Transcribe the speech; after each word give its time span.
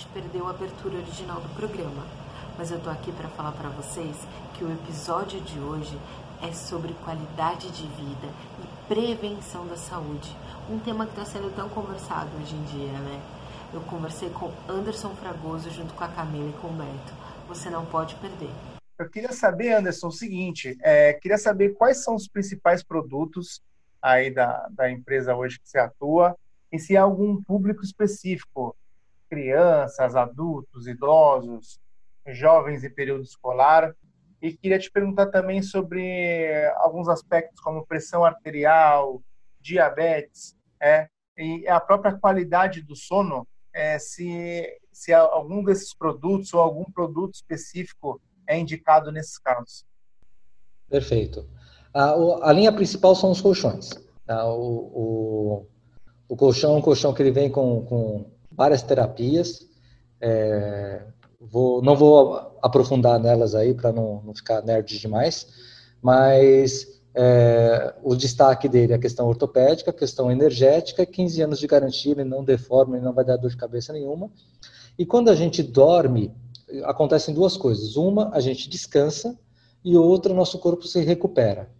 gente 0.00 0.08
perdeu 0.14 0.46
a 0.46 0.50
abertura 0.50 0.96
original 0.96 1.40
do 1.42 1.48
programa, 1.54 2.06
mas 2.56 2.70
eu 2.70 2.80
tô 2.80 2.88
aqui 2.88 3.12
para 3.12 3.28
falar 3.28 3.52
para 3.52 3.68
vocês 3.68 4.16
que 4.54 4.64
o 4.64 4.72
episódio 4.72 5.38
de 5.42 5.58
hoje 5.58 5.98
é 6.42 6.50
sobre 6.52 6.94
qualidade 7.04 7.70
de 7.70 7.86
vida 7.86 8.26
e 8.58 8.88
prevenção 8.88 9.66
da 9.66 9.76
saúde, 9.76 10.34
um 10.70 10.78
tema 10.78 11.04
que 11.04 11.12
está 11.12 11.26
sendo 11.26 11.54
tão 11.54 11.68
conversado 11.68 12.30
hoje 12.40 12.54
em 12.54 12.64
dia, 12.64 12.98
né? 13.00 13.20
Eu 13.74 13.82
conversei 13.82 14.30
com 14.30 14.50
Anderson 14.66 15.14
Fragoso 15.16 15.70
junto 15.70 15.92
com 15.92 16.02
a 16.02 16.08
Camila 16.08 16.48
e 16.48 16.60
com 16.60 16.68
o 16.68 16.72
Beto. 16.72 17.12
Você 17.48 17.68
não 17.68 17.84
pode 17.84 18.14
perder. 18.16 18.50
Eu 18.98 19.08
queria 19.08 19.32
saber, 19.32 19.74
Anderson, 19.74 20.08
o 20.08 20.12
seguinte: 20.12 20.78
é, 20.80 21.12
queria 21.12 21.38
saber 21.38 21.74
quais 21.74 22.02
são 22.02 22.14
os 22.14 22.26
principais 22.26 22.82
produtos 22.82 23.60
aí 24.00 24.30
da, 24.30 24.66
da 24.70 24.90
empresa 24.90 25.36
hoje 25.36 25.60
que 25.60 25.68
você 25.68 25.78
atua 25.78 26.34
e 26.72 26.78
se 26.78 26.96
há 26.96 27.02
algum 27.02 27.42
público 27.42 27.82
específico, 27.82 28.74
crianças, 29.30 30.16
adultos, 30.16 30.86
idosos, 30.86 31.78
jovens 32.26 32.84
em 32.84 32.90
período 32.90 33.22
escolar. 33.22 33.94
E 34.42 34.52
queria 34.52 34.78
te 34.78 34.90
perguntar 34.90 35.26
também 35.26 35.62
sobre 35.62 36.52
alguns 36.76 37.08
aspectos 37.08 37.60
como 37.60 37.86
pressão 37.86 38.24
arterial, 38.24 39.22
diabetes, 39.60 40.56
é, 40.82 41.08
e 41.36 41.66
a 41.68 41.78
própria 41.78 42.14
qualidade 42.14 42.82
do 42.82 42.96
sono, 42.96 43.46
é, 43.72 43.98
se, 43.98 44.66
se 44.92 45.12
algum 45.12 45.62
desses 45.62 45.94
produtos 45.94 46.52
ou 46.52 46.60
algum 46.60 46.84
produto 46.84 47.34
específico 47.34 48.20
é 48.46 48.58
indicado 48.58 49.12
nesses 49.12 49.38
casos. 49.38 49.84
Perfeito. 50.88 51.48
A, 51.94 52.12
a 52.48 52.52
linha 52.52 52.72
principal 52.72 53.14
são 53.14 53.30
os 53.30 53.40
colchões. 53.40 53.90
Tá? 54.26 54.44
O, 54.46 54.56
o, 54.58 55.66
o, 56.28 56.36
colchão 56.36 56.74
é 56.74 56.78
um 56.78 56.82
colchão 56.82 57.14
que 57.14 57.22
ele 57.22 57.30
vem 57.30 57.50
com, 57.50 57.84
com 57.86 58.30
várias 58.50 58.82
terapias. 58.82 59.66
É, 60.20 61.02
vou, 61.40 61.82
não 61.82 61.96
vou 61.96 62.58
aprofundar 62.62 63.18
nelas 63.18 63.54
aí 63.54 63.74
para 63.74 63.92
não, 63.92 64.22
não 64.22 64.34
ficar 64.34 64.62
nerd 64.62 64.98
demais, 64.98 65.46
mas 66.02 66.86
é, 67.14 67.94
o 68.02 68.14
destaque 68.14 68.68
dele 68.68 68.92
é 68.92 68.96
a 68.96 69.00
questão 69.00 69.26
ortopédica, 69.26 69.90
a 69.90 69.94
questão 69.94 70.30
energética, 70.30 71.06
15 71.06 71.42
anos 71.42 71.58
de 71.58 71.66
garantia, 71.66 72.12
ele 72.12 72.24
não 72.24 72.44
deforma, 72.44 72.96
ele 72.96 73.04
não 73.04 73.12
vai 73.12 73.24
dar 73.24 73.36
dor 73.36 73.50
de 73.50 73.56
cabeça 73.56 73.92
nenhuma. 73.92 74.30
E 74.98 75.06
quando 75.06 75.30
a 75.30 75.34
gente 75.34 75.62
dorme, 75.62 76.32
acontecem 76.84 77.34
duas 77.34 77.56
coisas. 77.56 77.96
Uma, 77.96 78.30
a 78.34 78.40
gente 78.40 78.68
descansa 78.68 79.38
e 79.84 79.96
outra, 79.96 80.34
nosso 80.34 80.58
corpo 80.58 80.86
se 80.86 81.00
recupera. 81.00 81.70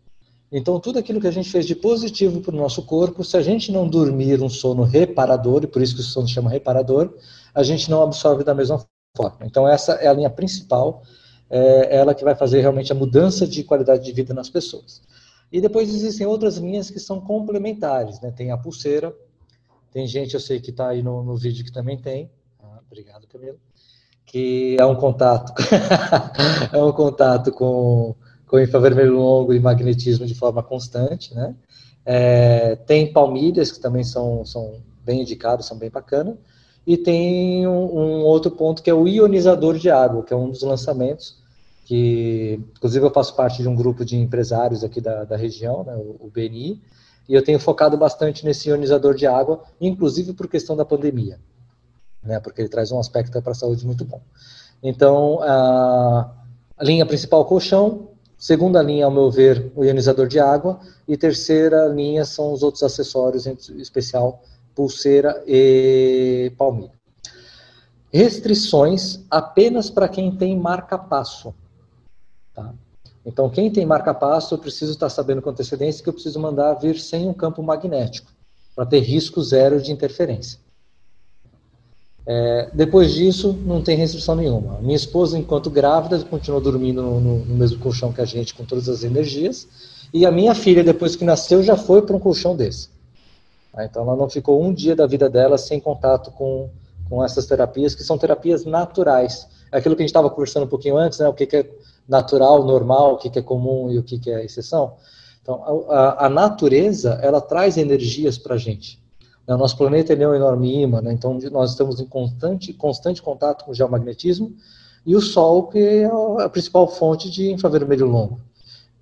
Então, 0.53 0.81
tudo 0.81 0.98
aquilo 0.98 1.20
que 1.20 1.29
a 1.29 1.31
gente 1.31 1.48
fez 1.48 1.65
de 1.65 1.77
positivo 1.77 2.41
para 2.41 2.55
o 2.55 2.59
nosso 2.59 2.83
corpo, 2.83 3.23
se 3.23 3.37
a 3.37 3.43
gente 3.43 3.70
não 3.70 3.89
dormir 3.89 4.43
um 4.43 4.48
sono 4.48 4.83
reparador, 4.83 5.62
e 5.62 5.67
por 5.67 5.81
isso 5.81 5.95
que 5.95 6.01
o 6.01 6.05
sono 6.05 6.27
chama 6.27 6.51
reparador, 6.51 7.15
a 7.55 7.62
gente 7.62 7.89
não 7.89 8.03
absorve 8.03 8.43
da 8.43 8.55
mesma 8.55 8.84
forma. 9.17 9.39
Então, 9.43 9.69
essa 9.69 9.93
é 9.95 10.09
a 10.09 10.12
linha 10.12 10.31
principal, 10.31 11.03
é 11.48 11.97
ela 11.97 12.15
que 12.15 12.25
vai 12.25 12.34
fazer 12.34 12.61
realmente 12.61 12.91
a 12.91 12.95
mudança 12.95 13.47
de 13.47 13.62
qualidade 13.62 14.05
de 14.05 14.12
vida 14.12 14.34
nas 14.34 14.48
pessoas. 14.51 15.03
E 15.53 15.61
depois 15.61 15.93
existem 15.93 16.27
outras 16.27 16.56
linhas 16.56 16.91
que 16.91 16.98
são 16.98 17.21
complementares, 17.21 18.21
né? 18.21 18.31
Tem 18.31 18.51
a 18.51 18.59
pulseira, 18.59 19.15
tem 19.93 20.06
gente, 20.06 20.34
eu 20.34 20.41
sei 20.41 20.61
que 20.61 20.71
está 20.71 20.89
aí 20.89 21.03
no, 21.03 21.23
no 21.23 21.37
vídeo 21.37 21.65
que 21.65 21.73
também 21.73 21.98
tem. 21.98 22.31
Ah, 22.61 22.81
obrigado, 22.87 23.27
Camila 23.27 23.56
que 24.31 24.77
é 24.78 24.87
um 24.87 24.95
contato, 24.95 25.53
é 26.73 26.81
um 26.81 26.93
contato 26.93 27.51
com, 27.51 28.15
com 28.51 28.59
infravermelho 28.59 29.15
longo 29.15 29.55
e 29.55 29.61
magnetismo 29.61 30.27
de 30.27 30.34
forma 30.34 30.62
constante, 30.62 31.34
né? 31.34 31.55
É, 32.05 32.75
tem 32.75 33.12
palmilhas 33.12 33.70
que 33.70 33.79
também 33.79 34.03
são, 34.03 34.45
são 34.45 34.81
bem 35.05 35.23
indicados, 35.23 35.67
são 35.67 35.79
bem 35.79 35.91
bacanas. 35.91 36.37
E 36.87 36.97
tem 36.97 37.67
um, 37.67 37.98
um, 37.98 38.25
outro 38.25 38.51
ponto 38.51 38.83
que 38.83 38.91
é 38.91 38.95
o 38.95 39.06
ionizador 39.06 39.78
de 39.78 39.91
água, 39.91 40.25
que 40.25 40.33
é 40.33 40.37
um 40.37 40.51
dos 40.51 40.62
lançamentos 40.62 41.39
que, 41.84 42.61
inclusive, 42.77 43.05
eu 43.05 43.11
faço 43.11 43.34
parte 43.34 43.62
de 43.62 43.69
um 43.69 43.75
grupo 43.75 44.05
de 44.05 44.17
empresários 44.17 44.83
aqui 44.83 45.00
da, 45.00 45.25
da 45.25 45.37
região, 45.37 45.84
né, 45.84 45.94
o, 45.97 46.27
o 46.27 46.31
BNI, 46.32 46.81
e 47.28 47.34
eu 47.34 47.43
tenho 47.43 47.59
focado 47.59 47.97
bastante 47.97 48.44
nesse 48.44 48.69
ionizador 48.69 49.15
de 49.15 49.27
água, 49.27 49.62
inclusive 49.81 50.32
por 50.32 50.49
questão 50.49 50.77
da 50.77 50.84
pandemia 50.84 51.38
né, 52.22 52.38
porque 52.41 52.61
ele 52.61 52.69
traz 52.69 52.93
um 52.93 52.99
aspecto 52.99 53.41
para 53.43 53.53
a 53.53 53.55
saúde 53.55 53.87
muito 53.87 54.05
bom. 54.05 54.21
Então, 54.82 55.41
a, 55.43 56.32
a 56.77 56.84
linha 56.84 57.06
principal, 57.06 57.44
colchão, 57.44 58.09
segunda 58.41 58.83
linha, 58.83 59.05
ao 59.05 59.11
meu 59.11 59.31
ver, 59.31 59.71
o 59.77 59.84
ionizador 59.84 60.27
de 60.27 60.41
água, 60.41 60.81
e 61.06 61.15
terceira 61.15 61.87
linha 61.87 62.25
são 62.25 62.53
os 62.53 62.62
outros 62.62 62.83
acessórios, 62.83 63.47
em 63.47 63.56
especial 63.77 64.43
pulseira 64.75 65.45
e 65.47 66.50
palmilha. 66.56 66.93
Restrições 68.11 69.21
apenas 69.31 69.91
para 69.91 70.09
quem 70.09 70.34
tem 70.34 70.59
marca-passo. 70.59 71.55
Tá? 72.55 72.73
Então, 73.27 73.50
quem 73.50 73.71
tem 73.71 73.84
marca-passo, 73.84 74.55
eu 74.55 74.59
preciso 74.59 74.93
estar 74.93 75.11
sabendo 75.11 75.43
com 75.43 75.50
antecedência 75.50 76.03
que 76.03 76.09
eu 76.09 76.15
preciso 76.15 76.41
mandar 76.41 76.73
vir 76.75 76.99
sem 76.99 77.29
um 77.29 77.34
campo 77.34 77.62
magnético, 77.62 78.33
para 78.75 78.87
ter 78.87 79.00
risco 79.00 79.43
zero 79.43 79.83
de 79.83 79.93
interferência. 79.93 80.59
É, 82.26 82.70
depois 82.75 83.12
disso, 83.12 83.58
não 83.64 83.82
tem 83.82 83.97
restrição 83.97 84.34
nenhuma. 84.34 84.78
Minha 84.81 84.97
esposa, 84.97 85.38
enquanto 85.38 85.70
grávida, 85.70 86.22
continuou 86.25 86.60
dormindo 86.60 87.03
no, 87.03 87.20
no, 87.20 87.54
mesmo 87.56 87.78
colchão 87.78 88.12
que 88.12 88.20
a 88.20 88.25
gente, 88.25 88.54
com 88.54 88.64
todas 88.64 88.88
as 88.88 89.03
energias. 89.03 89.66
E 90.12 90.26
a 90.26 90.31
minha 90.31 90.54
filha, 90.54 90.84
depois 90.84 91.16
que 91.16 91.25
nasceu, 91.25 91.62
já 91.62 91.76
foi 91.76 92.03
para 92.03 92.14
um 92.14 92.20
colchão 92.20 92.54
desse. 92.54 92.88
Então, 93.78 94.03
ela 94.03 94.16
não 94.16 94.28
ficou 94.28 94.62
um 94.62 94.72
dia 94.72 94.97
da 94.97 95.06
vida 95.06 95.31
dela 95.31 95.56
sem 95.56 95.81
contato 95.81 96.31
com, 96.32 96.69
com 97.08 97.25
essas 97.25 97.47
terapias, 97.47 97.94
que 97.94 98.03
são 98.03 98.19
terapias 98.19 98.64
naturais. 98.64 99.47
É 99.72 99.78
aquilo 99.78 99.94
que 99.94 100.02
a 100.02 100.04
gente 100.04 100.10
estava 100.10 100.28
conversando 100.28 100.64
um 100.64 100.69
pouquinho 100.69 100.97
antes, 100.97 101.20
né? 101.20 101.28
o 101.28 101.32
que, 101.32 101.47
que 101.47 101.56
é 101.56 101.70
natural, 102.08 102.64
normal, 102.64 103.14
o 103.14 103.16
que, 103.16 103.31
que 103.31 103.38
é 103.38 103.42
comum 103.42 103.91
e 103.91 103.98
o 103.98 104.02
que, 104.02 104.19
que 104.19 104.31
é 104.31 104.44
exceção. 104.44 104.94
Então, 105.41 105.87
a, 105.88 106.26
a 106.26 106.28
natureza, 106.28 107.19
ela 107.22 107.41
traz 107.41 107.76
energias 107.76 108.37
para 108.37 108.56
a 108.56 108.58
gente. 108.58 109.00
O 109.47 109.56
nosso 109.56 109.77
planeta 109.77 110.12
é 110.12 110.28
um 110.28 110.34
enorme 110.34 110.83
imã, 110.83 111.01
né? 111.01 111.12
então 111.12 111.37
nós 111.51 111.71
estamos 111.71 112.01
em 112.01 112.06
constante, 112.06 112.73
constante 112.73 113.21
contato 113.21 113.65
com 113.65 113.73
o 113.73 113.75
geomagnetismo 113.75 114.55
e 115.05 115.17
o 115.17 115.21
Sol, 115.21 115.69
que 115.69 115.78
é 115.78 116.11
a 116.39 116.49
principal 116.49 116.87
fonte 116.87 117.31
de 117.31 117.50
infravermelho 117.50 118.06
longo. 118.06 118.41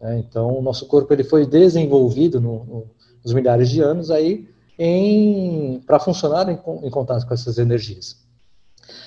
Né? 0.01 0.19
Então, 0.21 0.59
o 0.59 0.63
nosso 0.63 0.87
corpo 0.87 1.13
ele 1.13 1.25
foi 1.25 1.45
desenvolvido 1.45 2.41
no, 2.41 2.65
no, 2.65 2.87
nos 3.23 3.33
milhares 3.33 3.69
de 3.69 3.81
anos 3.81 4.11
aí 4.11 4.49
para 5.87 5.99
funcionar 5.99 6.49
em, 6.49 6.59
em 6.87 6.91
contato 6.91 7.27
com 7.27 7.35
essas 7.35 7.59
energias. 7.59 8.17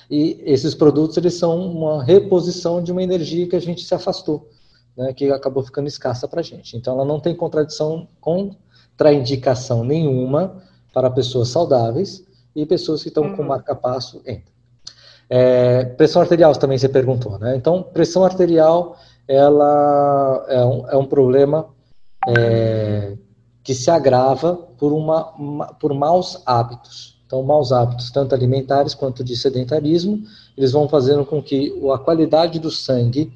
E 0.10 0.42
esses 0.46 0.76
produtos 0.76 1.16
eles 1.16 1.36
são 1.36 1.58
uma 1.72 2.04
reposição 2.04 2.84
de 2.84 2.92
uma 2.92 3.02
energia 3.02 3.48
que 3.48 3.56
a 3.56 3.62
gente 3.62 3.84
se 3.86 3.96
afastou, 3.96 4.50
né, 4.98 5.14
que 5.14 5.32
acabou 5.32 5.64
ficando 5.64 5.88
escassa 5.88 6.28
para 6.28 6.42
a 6.42 6.44
gente. 6.44 6.76
Então, 6.76 6.96
ela 6.96 7.06
não 7.06 7.20
tem 7.20 7.34
contradição, 7.34 8.08
contraindicação 8.20 9.84
nenhuma 9.86 10.62
para 10.94 11.10
pessoas 11.10 11.50
saudáveis 11.50 12.24
e 12.56 12.66
pessoas 12.66 13.02
que 13.02 13.10
estão 13.10 13.24
uhum. 13.24 13.36
com 13.36 13.44
marca-passo 13.44 14.22
entra. 14.26 14.52
É, 15.30 15.86
pressão 15.86 16.22
arterial 16.22 16.54
também 16.54 16.78
você 16.78 16.90
perguntou, 16.90 17.40
né? 17.40 17.56
Então, 17.56 17.82
pressão 17.82 18.26
arterial 18.26 18.98
ela 19.28 20.46
é 20.50 20.66
um, 20.66 20.90
é 20.90 20.98
um 20.98 21.06
problema 21.06 21.68
é, 22.28 23.16
que 23.64 23.74
se 23.74 23.90
agrava 23.90 24.56
por, 24.56 24.92
uma, 24.92 25.32
uma, 25.36 25.68
por 25.68 25.94
maus 25.94 26.42
hábitos. 26.46 27.22
Então, 27.26 27.42
maus 27.44 27.72
hábitos, 27.72 28.12
tanto 28.12 28.36
alimentares 28.36 28.94
quanto 28.94 29.24
de 29.24 29.38
sedentarismo, 29.38 30.22
eles 30.58 30.74
vão 30.74 30.90
fazendo 30.90 31.26
com 31.26 31.42
que 31.42 31.74
a 31.94 31.98
qualidade 31.98 32.60
do 32.60 32.70
sangue, 32.70 33.32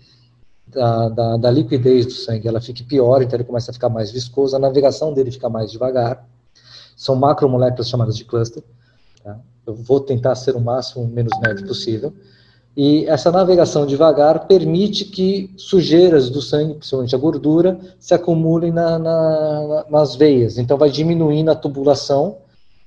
da, 0.68 1.08
da, 1.08 1.38
da 1.38 1.52
liquidez 1.52 2.06
do 2.06 2.12
sangue, 2.12 2.46
ela 2.46 2.60
fique 2.60 2.84
pior, 2.84 3.22
então 3.22 3.38
ele 3.38 3.46
começa 3.46 3.72
a 3.72 3.74
ficar 3.74 3.88
mais 3.88 4.12
viscoso, 4.12 4.54
a 4.54 4.60
navegação 4.60 5.14
dele 5.14 5.32
fica 5.32 5.48
mais 5.48 5.72
devagar. 5.72 6.28
São 6.96 7.16
macromoléculas 7.16 7.90
chamadas 7.90 8.16
de 8.16 8.24
cluster. 8.24 8.64
Tá? 9.24 9.38
Eu 9.66 9.74
vou 9.74 10.00
tentar 10.00 10.36
ser 10.36 10.56
o 10.56 10.62
máximo 10.62 11.08
menos 11.08 11.38
nerd 11.40 11.66
possível. 11.68 12.14
E 12.78 13.06
essa 13.06 13.32
navegação 13.32 13.86
devagar 13.86 14.48
permite 14.48 15.06
que 15.06 15.50
sujeiras 15.56 16.30
do 16.30 16.42
sangue, 16.42 16.74
principalmente 16.74 17.16
a 17.16 17.18
gordura, 17.18 17.80
se 17.98 18.14
acumulem 18.14 18.72
na, 18.72 19.00
na, 19.00 19.86
nas 19.90 20.16
veias. 20.16 20.58
Então, 20.58 20.78
vai 20.78 20.90
diminuindo 20.90 21.50
a 21.50 21.56
tubulação 21.56 22.40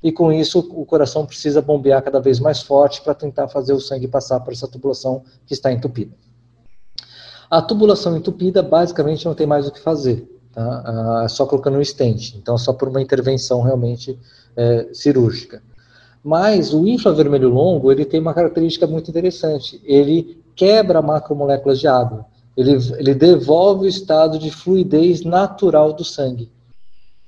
e, 0.03 0.13
com 0.13 0.31
isso, 0.31 0.59
o 0.59 0.85
coração 0.85 1.25
precisa 1.25 1.63
bombear 1.63 2.03
cada 2.03 2.21
vez 2.21 2.39
mais 2.39 2.61
forte 2.61 3.01
para 3.01 3.15
tentar 3.15 3.49
fazer 3.49 3.73
o 3.73 3.81
sangue 3.81 4.07
passar 4.07 4.41
por 4.41 4.53
essa 4.53 4.69
tubulação 4.69 5.23
que 5.47 5.55
está 5.55 5.73
entupida. 5.73 6.15
A 7.51 7.63
tubulação 7.63 8.15
entupida, 8.15 8.63
basicamente, 8.63 9.25
não 9.25 9.35
tem 9.35 9.47
mais 9.47 9.67
o 9.67 9.73
que 9.73 9.81
fazer 9.81 10.38
tá? 10.59 11.29
só 11.29 11.47
colocando 11.47 11.79
um 11.79 11.85
stent, 11.85 12.35
então 12.35 12.59
só 12.59 12.73
por 12.73 12.89
uma 12.89 13.01
intervenção 13.01 13.63
realmente 13.63 14.19
é, 14.57 14.89
cirúrgica. 14.93 15.63
Mas 16.23 16.75
o 16.75 16.87
infravermelho 16.87 17.49
longo, 17.49 17.93
ele 17.93 18.05
tem 18.05 18.21
uma 18.21 18.35
característica 18.35 18.87
muito 18.87 19.09
interessante, 19.11 19.81
ele 19.85 20.43
quebra 20.57 21.01
macromoléculas 21.01 21.79
de 21.79 21.87
água, 21.87 22.27
ele, 22.57 22.73
ele 22.99 23.15
devolve 23.15 23.87
o 23.87 23.89
estado 23.89 24.39
de 24.39 24.51
fluidez 24.51 25.23
natural 25.23 25.93
do 25.93 26.05
sangue. 26.05 26.51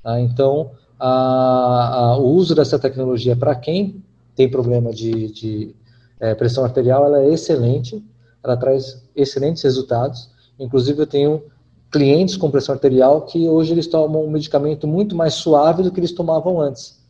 Tá? 0.03 0.21
Então, 0.21 0.73
a, 0.99 1.97
a, 1.97 2.17
o 2.19 2.27
uso 2.35 2.55
dessa 2.55 2.79
tecnologia 2.79 3.37
para 3.37 3.55
quem 3.55 4.03
tem 4.35 4.51
problema 4.51 4.93
de, 4.93 5.33
de, 5.33 5.75
É, 6.21 6.35
pressão 6.35 6.65
arterial 6.65 7.07
ela 7.07 7.23
é 7.23 7.33
excelente, 7.33 8.05
ela 8.45 8.55
traz 8.55 9.03
excelentes 9.17 9.63
resultados. 9.63 10.29
Inclusive 10.59 11.01
eu 11.01 11.07
tenho 11.07 11.43
clientes 11.91 12.37
com 12.37 12.51
pressão 12.51 12.75
arterial 12.75 13.23
que 13.23 13.49
hoje 13.49 13.73
eles 13.73 13.87
tomam 13.87 14.25
um 14.25 14.31
medicamento 14.31 14.87
muito 14.87 15.17
mais 15.17 15.35
suave 15.35 15.83
do 15.83 15.91
que 15.91 15.99
eles 15.99 16.13
tomavam 16.13 16.61
antes. 16.61 17.01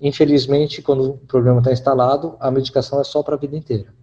Infelizmente, 0.00 0.82
quando 0.82 1.10
o 1.10 1.18
problema 1.18 1.58
está 1.58 1.72
instalado, 1.72 2.36
a 2.40 2.50
medicação 2.50 3.00
é 3.00 3.04
só 3.04 3.22
para 3.22 3.34
a 3.34 3.38
vida 3.38 3.56
inteira. 3.56 3.94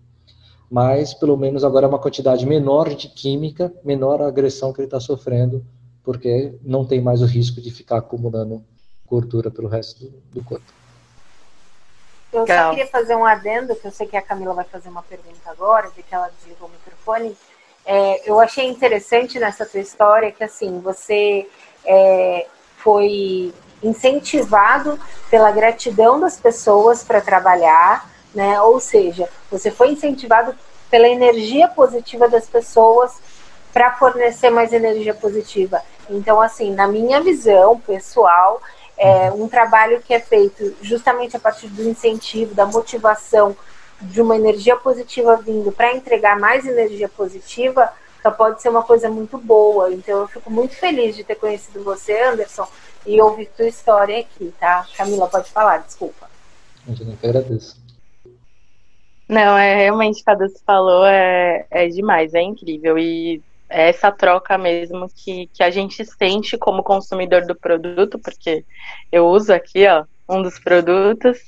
Mas, 0.71 1.13
pelo 1.13 1.37
menos, 1.37 1.63
agora 1.63 1.85
é 1.85 1.89
uma 1.89 1.99
quantidade 1.99 2.45
menor 2.45 2.89
de 2.95 3.07
química, 3.09 3.71
menor 3.83 4.21
a 4.21 4.27
agressão 4.27 4.73
que 4.73 4.79
ele 4.79 4.87
está 4.87 4.99
sofrendo, 4.99 5.63
porque 6.03 6.57
não 6.63 6.83
tem 6.83 6.99
mais 6.99 7.21
o 7.21 7.25
risco 7.25 7.61
de 7.61 7.69
ficar 7.69 7.97
acumulando 7.97 8.63
gordura 9.05 9.51
pelo 9.51 9.67
resto 9.67 10.05
do, 10.05 10.23
do 10.33 10.43
corpo. 10.43 10.65
Eu 12.31 12.47
só 12.47 12.69
queria 12.71 12.87
fazer 12.87 13.15
um 13.15 13.23
adendo, 13.23 13.75
que 13.75 13.85
eu 13.85 13.91
sei 13.91 14.07
que 14.07 14.17
a 14.17 14.21
Camila 14.21 14.55
vai 14.55 14.65
fazer 14.65 14.89
uma 14.89 15.03
pergunta 15.03 15.51
agora, 15.51 15.91
de 15.91 16.01
que 16.01 16.15
ela 16.15 16.31
desligou 16.39 16.67
o 16.67 16.71
microfone. 16.71 17.37
É, 17.85 18.29
eu 18.29 18.39
achei 18.39 18.67
interessante 18.67 19.39
nessa 19.39 19.65
tua 19.65 19.79
história 19.79 20.31
que, 20.31 20.43
assim, 20.43 20.79
você 20.79 21.47
é, 21.85 22.47
foi 22.77 23.53
incentivado 23.81 24.99
pela 25.29 25.51
gratidão 25.51 26.19
das 26.19 26.37
pessoas 26.39 27.03
para 27.03 27.19
trabalhar, 27.19 28.09
né? 28.33 28.61
Ou 28.61 28.79
seja, 28.79 29.29
você 29.51 29.69
foi 29.69 29.91
incentivado 29.91 30.55
pela 30.89 31.07
energia 31.07 31.67
positiva 31.67 32.29
das 32.29 32.47
pessoas 32.47 33.13
para 33.73 33.95
fornecer 33.95 34.49
mais 34.49 34.71
energia 34.71 35.13
positiva. 35.13 35.81
Então, 36.09 36.39
assim, 36.39 36.71
na 36.73 36.87
minha 36.87 37.21
visão 37.21 37.79
pessoal, 37.79 38.61
é 38.97 39.31
um 39.31 39.47
trabalho 39.47 40.01
que 40.01 40.13
é 40.13 40.19
feito 40.19 40.75
justamente 40.81 41.35
a 41.35 41.39
partir 41.39 41.67
do 41.67 41.81
incentivo, 41.81 42.53
da 42.53 42.65
motivação, 42.65 43.55
de 44.03 44.21
uma 44.21 44.35
energia 44.35 44.75
positiva 44.75 45.37
vindo 45.37 45.71
para 45.71 45.95
entregar 45.95 46.39
mais 46.39 46.65
energia 46.65 47.09
positiva, 47.09 47.89
só 48.21 48.31
pode 48.31 48.61
ser 48.61 48.69
uma 48.69 48.83
coisa 48.83 49.09
muito 49.09 49.37
boa. 49.37 49.91
Então, 49.91 50.21
eu 50.21 50.27
fico 50.27 50.51
muito 50.51 50.75
feliz 50.75 51.15
de 51.15 51.23
ter 51.23 51.35
conhecido 51.35 51.83
você, 51.83 52.19
Anderson, 52.21 52.67
e 53.05 53.21
ouvir 53.21 53.47
tua 53.47 53.67
história 53.67 54.19
aqui, 54.19 54.53
tá? 54.59 54.85
Camila, 54.95 55.27
pode 55.27 55.49
falar, 55.49 55.79
desculpa. 55.79 56.29
Eu 56.87 56.95
que 56.95 57.27
agradeço. 57.27 57.81
Não, 59.27 59.57
é 59.57 59.75
realmente, 59.75 60.23
cada 60.23 60.47
você 60.47 60.59
falou, 60.65 61.05
é, 61.05 61.65
é 61.71 61.87
demais, 61.87 62.33
é 62.33 62.41
incrível. 62.41 62.97
E 62.97 63.41
é 63.69 63.89
essa 63.89 64.11
troca 64.11 64.57
mesmo 64.57 65.09
que, 65.15 65.47
que 65.47 65.63
a 65.63 65.69
gente 65.69 66.05
sente 66.05 66.57
como 66.57 66.83
consumidor 66.83 67.45
do 67.45 67.55
produto, 67.55 68.19
porque 68.19 68.63
eu 69.11 69.27
uso 69.27 69.51
aqui, 69.51 69.87
ó, 69.87 70.05
um 70.29 70.41
dos 70.41 70.59
produtos, 70.59 71.39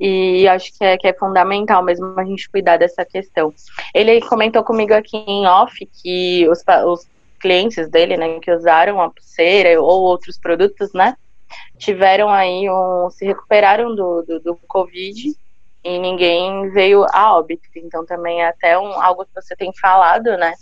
e 0.00 0.46
acho 0.48 0.76
que 0.76 0.84
é, 0.84 0.96
que 0.96 1.08
é 1.08 1.12
fundamental 1.12 1.82
mesmo 1.82 2.14
a 2.18 2.24
gente 2.24 2.48
cuidar 2.48 2.76
dessa 2.76 3.04
questão. 3.04 3.52
Ele 3.94 4.20
comentou 4.20 4.62
comigo 4.62 4.94
aqui 4.94 5.16
em 5.16 5.46
off 5.46 5.74
que 5.86 6.48
os, 6.48 6.62
os 6.86 7.06
clientes 7.40 7.88
dele, 7.88 8.16
né, 8.16 8.38
que 8.40 8.52
usaram 8.52 9.00
a 9.00 9.10
pulseira 9.10 9.80
ou 9.80 10.02
outros 10.02 10.38
produtos, 10.38 10.92
né, 10.92 11.16
tiveram 11.78 12.28
aí 12.28 12.68
um, 12.70 13.10
se 13.10 13.24
recuperaram 13.24 13.94
do, 13.94 14.22
do, 14.22 14.40
do 14.40 14.56
Covid 14.68 15.34
e 15.84 15.98
ninguém 15.98 16.70
veio 16.70 17.04
a 17.10 17.36
óbito. 17.36 17.62
Então 17.76 18.04
também 18.04 18.42
é 18.42 18.48
até 18.48 18.78
um, 18.78 19.00
algo 19.00 19.24
que 19.24 19.34
você 19.34 19.56
tem 19.56 19.72
falado, 19.72 20.36
né, 20.36 20.52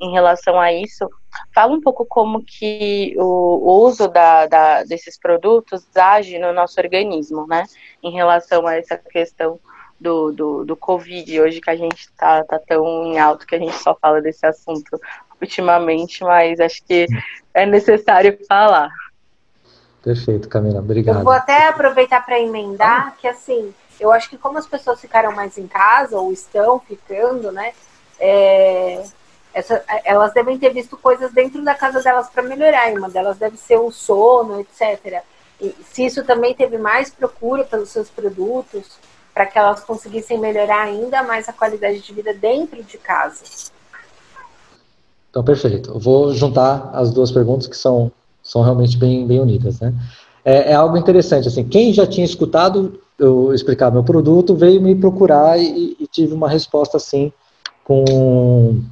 em 0.00 0.10
relação 0.12 0.58
a 0.58 0.72
isso. 0.72 1.08
Fala 1.54 1.72
um 1.72 1.80
pouco 1.80 2.04
como 2.06 2.42
que 2.42 3.14
o, 3.18 3.84
uso 3.84 4.08
da, 4.08 4.46
da, 4.46 4.82
desses 4.84 5.18
produtos 5.18 5.86
age 5.94 6.38
no 6.38 6.52
nosso 6.52 6.80
organismo, 6.80 7.46
né, 7.46 7.64
em 8.02 8.10
relação 8.10 8.66
a 8.66 8.76
essa 8.76 8.96
questão 8.96 9.58
do, 10.00 10.32
do, 10.32 10.64
do 10.64 10.76
Covid, 10.76 11.40
hoje 11.40 11.60
que 11.60 11.70
a 11.70 11.76
gente 11.76 12.00
está 12.00 12.42
tá 12.44 12.58
tão 12.58 13.04
em 13.04 13.18
alto 13.18 13.46
que 13.46 13.54
a 13.54 13.58
gente 13.58 13.76
só 13.76 13.94
fala 13.94 14.22
desse 14.22 14.46
assunto 14.46 14.98
ultimamente, 15.40 16.24
mas 16.24 16.58
acho 16.58 16.82
que 16.84 17.06
é 17.52 17.66
necessário 17.66 18.38
falar. 18.48 18.90
Perfeito, 20.02 20.48
Camila, 20.48 20.80
obrigado. 20.80 21.18
Eu 21.18 21.24
vou 21.24 21.32
até 21.32 21.68
aproveitar 21.68 22.24
para 22.24 22.40
emendar 22.40 23.08
ah. 23.08 23.10
que 23.20 23.28
assim, 23.28 23.74
eu 23.98 24.10
acho 24.10 24.30
que 24.30 24.38
como 24.38 24.56
as 24.56 24.66
pessoas 24.66 25.00
ficaram 25.00 25.32
mais 25.32 25.58
em 25.58 25.66
casa 25.66 26.18
ou 26.18 26.32
estão 26.32 26.80
ficando, 26.80 27.52
né? 27.52 27.72
É, 28.18 29.02
essa, 29.52 29.82
elas 30.04 30.32
devem 30.32 30.58
ter 30.58 30.72
visto 30.72 30.96
coisas 30.96 31.32
dentro 31.32 31.62
da 31.64 31.74
casa 31.74 32.02
delas 32.02 32.28
para 32.28 32.42
melhorar. 32.42 32.90
E 32.90 32.98
uma 32.98 33.08
delas 33.08 33.38
deve 33.38 33.56
ser 33.56 33.76
o 33.76 33.90
sono, 33.90 34.60
etc. 34.60 35.22
E 35.60 35.74
se 35.84 36.06
isso 36.06 36.24
também 36.24 36.54
teve 36.54 36.78
mais 36.78 37.10
procura 37.10 37.64
pelos 37.64 37.90
seus 37.90 38.08
produtos, 38.08 38.98
para 39.34 39.46
que 39.46 39.58
elas 39.58 39.82
conseguissem 39.84 40.38
melhorar 40.38 40.82
ainda 40.82 41.22
mais 41.22 41.48
a 41.48 41.52
qualidade 41.52 42.00
de 42.00 42.12
vida 42.12 42.32
dentro 42.34 42.82
de 42.82 42.98
casa. 42.98 43.44
Então, 45.30 45.44
perfeito. 45.44 45.90
Eu 45.90 45.98
vou 45.98 46.34
juntar 46.34 46.90
as 46.92 47.12
duas 47.12 47.30
perguntas 47.30 47.66
que 47.66 47.76
são, 47.76 48.10
são 48.42 48.62
realmente 48.62 48.96
bem, 48.96 49.26
bem 49.26 49.40
unidas, 49.40 49.80
né? 49.80 49.94
É, 50.44 50.72
é 50.72 50.74
algo 50.74 50.96
interessante, 50.96 51.48
assim, 51.48 51.64
quem 51.64 51.92
já 51.92 52.06
tinha 52.06 52.24
escutado 52.24 52.98
eu 53.18 53.52
explicar 53.52 53.90
meu 53.90 54.02
produto 54.02 54.56
veio 54.56 54.80
me 54.80 54.94
procurar 54.94 55.58
e, 55.58 55.94
e 56.00 56.06
tive 56.06 56.32
uma 56.32 56.48
resposta, 56.48 56.96
assim, 56.96 57.30
com 57.84 58.82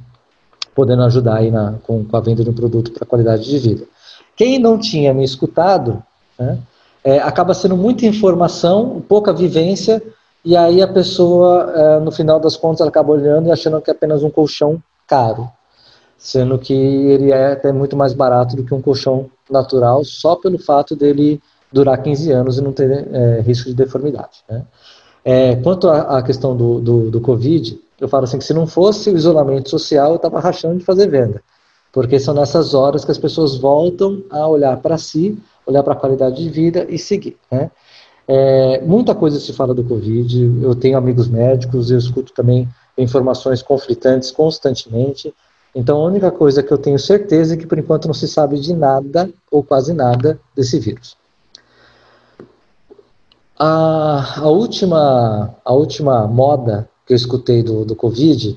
podendo 0.79 1.03
ajudar 1.03 1.39
aí 1.39 1.51
na, 1.51 1.75
com, 1.83 2.05
com 2.05 2.15
a 2.15 2.21
venda 2.21 2.41
de 2.41 2.49
um 2.49 2.53
produto 2.53 2.91
para 2.91 3.05
qualidade 3.05 3.43
de 3.43 3.59
vida. 3.59 3.83
Quem 4.33 4.57
não 4.57 4.77
tinha 4.77 5.13
me 5.13 5.25
escutado, 5.25 6.01
né, 6.37 6.57
é, 7.03 7.19
acaba 7.19 7.53
sendo 7.53 7.75
muita 7.75 8.05
informação, 8.05 9.03
pouca 9.05 9.33
vivência, 9.33 10.01
e 10.45 10.55
aí 10.55 10.81
a 10.81 10.87
pessoa, 10.87 11.73
é, 11.75 11.99
no 11.99 12.13
final 12.13 12.39
das 12.39 12.55
contas, 12.55 12.79
ela 12.79 12.89
acaba 12.89 13.11
olhando 13.11 13.49
e 13.49 13.51
achando 13.51 13.81
que 13.81 13.91
é 13.91 13.93
apenas 13.93 14.23
um 14.23 14.29
colchão 14.29 14.81
caro 15.05 15.49
sendo 16.17 16.59
que 16.59 16.73
ele 16.73 17.31
é 17.31 17.53
até 17.53 17.71
muito 17.71 17.95
mais 17.95 18.13
barato 18.13 18.55
do 18.55 18.63
que 18.63 18.73
um 18.73 18.81
colchão 18.81 19.29
natural, 19.49 20.03
só 20.03 20.35
pelo 20.35 20.59
fato 20.59 20.93
dele 20.93 21.41
durar 21.71 22.01
15 22.03 22.31
anos 22.31 22.57
e 22.57 22.61
não 22.61 22.73
ter 22.73 23.07
é, 23.11 23.39
risco 23.39 23.69
de 23.69 23.75
deformidade. 23.75 24.43
Né? 24.49 24.63
É, 25.23 25.55
quanto 25.55 25.89
à 25.89 26.21
questão 26.21 26.55
do, 26.55 26.79
do, 26.79 27.11
do, 27.11 27.21
Covid, 27.21 27.79
eu 27.99 28.07
falo 28.07 28.23
assim 28.23 28.37
que 28.37 28.43
se 28.43 28.53
não 28.53 28.65
fosse 28.65 29.09
o 29.09 29.17
isolamento 29.17 29.69
social, 29.69 30.11
eu 30.11 30.15
estava 30.15 30.39
rachando 30.39 30.77
de 30.77 30.85
fazer 30.85 31.07
venda, 31.07 31.41
porque 31.91 32.19
são 32.19 32.33
nessas 32.33 32.73
horas 32.73 33.03
que 33.03 33.11
as 33.11 33.17
pessoas 33.17 33.57
voltam 33.57 34.23
a 34.29 34.47
olhar 34.47 34.77
para 34.77 34.97
si, 34.97 35.37
olhar 35.65 35.83
para 35.83 35.93
a 35.93 35.97
qualidade 35.97 36.43
de 36.43 36.49
vida 36.49 36.85
e 36.89 36.97
seguir. 36.97 37.37
Né? 37.51 37.69
É, 38.27 38.81
muita 38.81 39.15
coisa 39.15 39.39
se 39.39 39.53
fala 39.53 39.73
do 39.73 39.83
Covid, 39.83 40.59
eu 40.61 40.75
tenho 40.75 40.97
amigos 40.97 41.27
médicos, 41.27 41.91
eu 41.91 41.97
escuto 41.97 42.31
também 42.33 42.67
informações 42.97 43.61
conflitantes 43.61 44.31
constantemente, 44.31 45.33
então, 45.73 46.01
a 46.01 46.05
única 46.05 46.31
coisa 46.31 46.63
que 46.63 46.71
eu 46.71 46.77
tenho 46.77 46.97
certeza 46.97 47.53
é 47.53 47.57
que, 47.57 47.67
por 47.67 47.77
enquanto, 47.77 48.07
não 48.07 48.13
se 48.13 48.27
sabe 48.27 48.59
de 48.59 48.73
nada, 48.73 49.29
ou 49.51 49.63
quase 49.63 49.93
nada, 49.93 50.39
desse 50.55 50.79
vírus. 50.79 51.15
A, 53.57 54.39
a, 54.39 54.49
última, 54.49 55.55
a 55.63 55.73
última 55.73 56.25
moda 56.27 56.88
que 57.09 57.13
eu 57.13 57.17
escutei 57.17 57.63
do, 57.63 57.83
do 57.83 57.95
Covid 57.95 58.55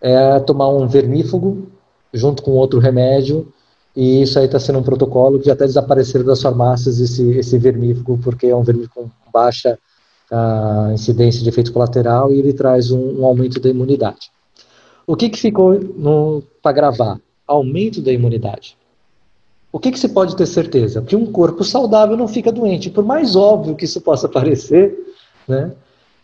é 0.00 0.40
tomar 0.40 0.68
um 0.68 0.88
vermífugo 0.88 1.68
junto 2.12 2.42
com 2.42 2.50
outro 2.50 2.80
remédio, 2.80 3.46
e 3.94 4.22
isso 4.22 4.36
aí 4.36 4.46
está 4.46 4.58
sendo 4.58 4.80
um 4.80 4.82
protocolo 4.82 5.38
que 5.38 5.46
já 5.46 5.52
até 5.52 5.64
desapareceram 5.64 6.24
das 6.24 6.42
farmácias 6.42 6.98
esse, 6.98 7.22
esse 7.38 7.56
vermífugo, 7.56 8.18
porque 8.18 8.48
é 8.48 8.56
um 8.56 8.64
vermífugo 8.64 9.08
com 9.24 9.30
baixa 9.32 9.78
uh, 10.28 10.92
incidência 10.92 11.40
de 11.40 11.48
efeito 11.48 11.72
colateral 11.72 12.32
e 12.32 12.38
ele 12.40 12.52
traz 12.52 12.90
um, 12.90 13.20
um 13.20 13.24
aumento 13.24 13.60
da 13.60 13.68
imunidade. 13.68 14.28
O 15.06 15.14
que, 15.14 15.28
que 15.28 15.38
ficou 15.38 15.80
para 16.60 16.72
gravar? 16.72 17.20
Aumento 17.46 18.02
da 18.02 18.10
imunidade. 18.12 18.76
O 19.70 19.78
que, 19.78 19.92
que 19.92 19.98
se 20.00 20.08
pode 20.08 20.34
ter 20.34 20.46
certeza? 20.46 21.00
Que 21.00 21.14
um 21.14 21.26
corpo 21.26 21.62
saudável 21.62 22.16
não 22.16 22.26
fica 22.26 22.50
doente. 22.50 22.90
Por 22.90 23.04
mais 23.04 23.36
óbvio 23.36 23.76
que 23.76 23.84
isso 23.84 24.00
possa 24.00 24.28
parecer, 24.28 24.98
né, 25.46 25.72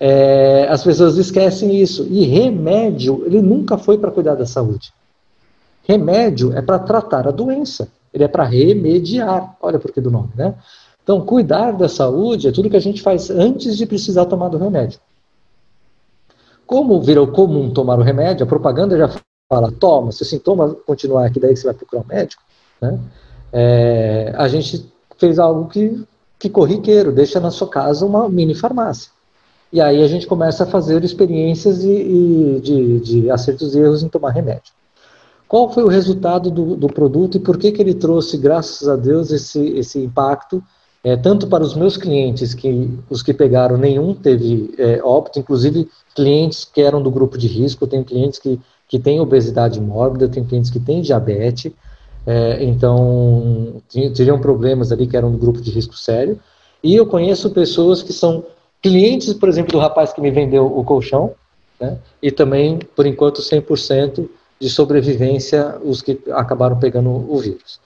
é, 0.00 0.66
as 0.70 0.82
pessoas 0.82 1.18
esquecem 1.18 1.76
isso. 1.78 2.06
E 2.10 2.24
remédio, 2.24 3.22
ele 3.26 3.42
nunca 3.42 3.76
foi 3.76 3.98
para 3.98 4.10
cuidar 4.10 4.34
da 4.34 4.46
saúde. 4.46 4.94
Remédio 5.86 6.56
é 6.56 6.62
para 6.62 6.78
tratar 6.78 7.28
a 7.28 7.30
doença. 7.30 7.88
Ele 8.12 8.24
é 8.24 8.28
para 8.28 8.44
remediar. 8.44 9.56
Olha 9.60 9.78
por 9.78 9.92
que 9.92 10.00
do 10.00 10.10
nome, 10.10 10.30
né? 10.34 10.54
Então, 11.02 11.20
cuidar 11.20 11.72
da 11.72 11.88
saúde 11.88 12.48
é 12.48 12.52
tudo 12.52 12.70
que 12.70 12.76
a 12.76 12.80
gente 12.80 13.02
faz 13.02 13.30
antes 13.30 13.76
de 13.76 13.84
precisar 13.84 14.24
tomar 14.24 14.48
do 14.48 14.58
remédio. 14.58 14.98
Como 16.66 17.02
virou 17.02 17.26
comum 17.26 17.70
tomar 17.72 17.98
o 17.98 18.02
remédio, 18.02 18.44
a 18.44 18.48
propaganda 18.48 18.96
já 18.96 19.10
fala, 19.48 19.72
toma, 19.72 20.12
se 20.12 20.22
o 20.22 20.24
sintoma 20.24 20.76
continuar 20.86 21.26
aqui, 21.26 21.40
daí 21.40 21.56
você 21.56 21.64
vai 21.64 21.74
procurar 21.74 22.02
um 22.02 22.06
médico, 22.06 22.42
né? 22.80 22.98
É, 23.52 24.32
a 24.36 24.46
gente 24.46 24.88
fez 25.18 25.40
algo 25.40 25.68
que, 25.68 26.06
que 26.38 26.48
corriqueiro, 26.48 27.10
deixa 27.10 27.40
na 27.40 27.50
sua 27.50 27.68
casa 27.68 28.06
uma 28.06 28.28
mini 28.28 28.54
farmácia. 28.54 29.10
E 29.72 29.80
aí 29.80 30.02
a 30.02 30.08
gente 30.08 30.26
começa 30.26 30.64
a 30.64 30.66
fazer 30.66 31.02
experiências 31.04 31.84
e, 31.84 31.90
e 31.90 32.60
de, 32.60 33.00
de 33.00 33.30
acertos 33.30 33.74
e 33.74 33.78
erros 33.78 34.02
em 34.02 34.08
tomar 34.08 34.30
remédio. 34.30 34.72
Qual 35.46 35.68
foi 35.68 35.82
o 35.82 35.88
resultado 35.88 36.50
do, 36.50 36.76
do 36.76 36.86
produto 36.86 37.36
e 37.36 37.40
por 37.40 37.58
que, 37.58 37.72
que 37.72 37.82
ele 37.82 37.94
trouxe, 37.94 38.36
graças 38.36 38.88
a 38.88 38.96
Deus, 38.96 39.30
esse, 39.30 39.60
esse 39.70 39.98
impacto? 39.98 40.62
É, 41.02 41.16
tanto 41.16 41.46
para 41.46 41.64
os 41.64 41.74
meus 41.74 41.96
clientes, 41.96 42.52
que 42.52 42.90
os 43.08 43.22
que 43.22 43.32
pegaram, 43.32 43.76
nenhum 43.76 44.14
teve 44.14 44.74
é, 44.76 45.02
óbito, 45.02 45.38
inclusive 45.38 45.88
clientes 46.14 46.64
que 46.64 46.82
eram 46.82 47.02
do 47.02 47.10
grupo 47.10 47.38
de 47.38 47.48
risco, 47.48 47.86
tem 47.86 48.04
clientes 48.04 48.38
que, 48.38 48.60
que 48.86 48.98
têm 48.98 49.18
obesidade 49.18 49.80
mórbida, 49.80 50.28
tem 50.28 50.44
clientes 50.44 50.70
que 50.70 50.78
têm 50.78 51.00
diabetes, 51.00 51.72
é, 52.26 52.62
então 52.62 53.82
teriam 54.14 54.38
problemas 54.38 54.92
ali 54.92 55.06
que 55.06 55.16
eram 55.16 55.32
do 55.32 55.38
grupo 55.38 55.60
de 55.60 55.70
risco 55.70 55.96
sério, 55.96 56.38
e 56.84 56.94
eu 56.94 57.06
conheço 57.06 57.50
pessoas 57.50 58.02
que 58.02 58.12
são 58.12 58.44
clientes, 58.82 59.34
por 59.34 59.48
exemplo, 59.48 59.72
do 59.72 59.78
rapaz 59.78 60.12
que 60.12 60.20
me 60.20 60.30
vendeu 60.30 60.66
o 60.66 60.84
colchão, 60.84 61.34
né, 61.80 61.98
e 62.22 62.30
também, 62.30 62.78
por 62.94 63.06
enquanto, 63.06 63.40
100% 63.40 64.28
de 64.60 64.68
sobrevivência 64.68 65.78
os 65.82 66.02
que 66.02 66.18
acabaram 66.30 66.78
pegando 66.78 67.08
o 67.10 67.38
vírus 67.38 67.80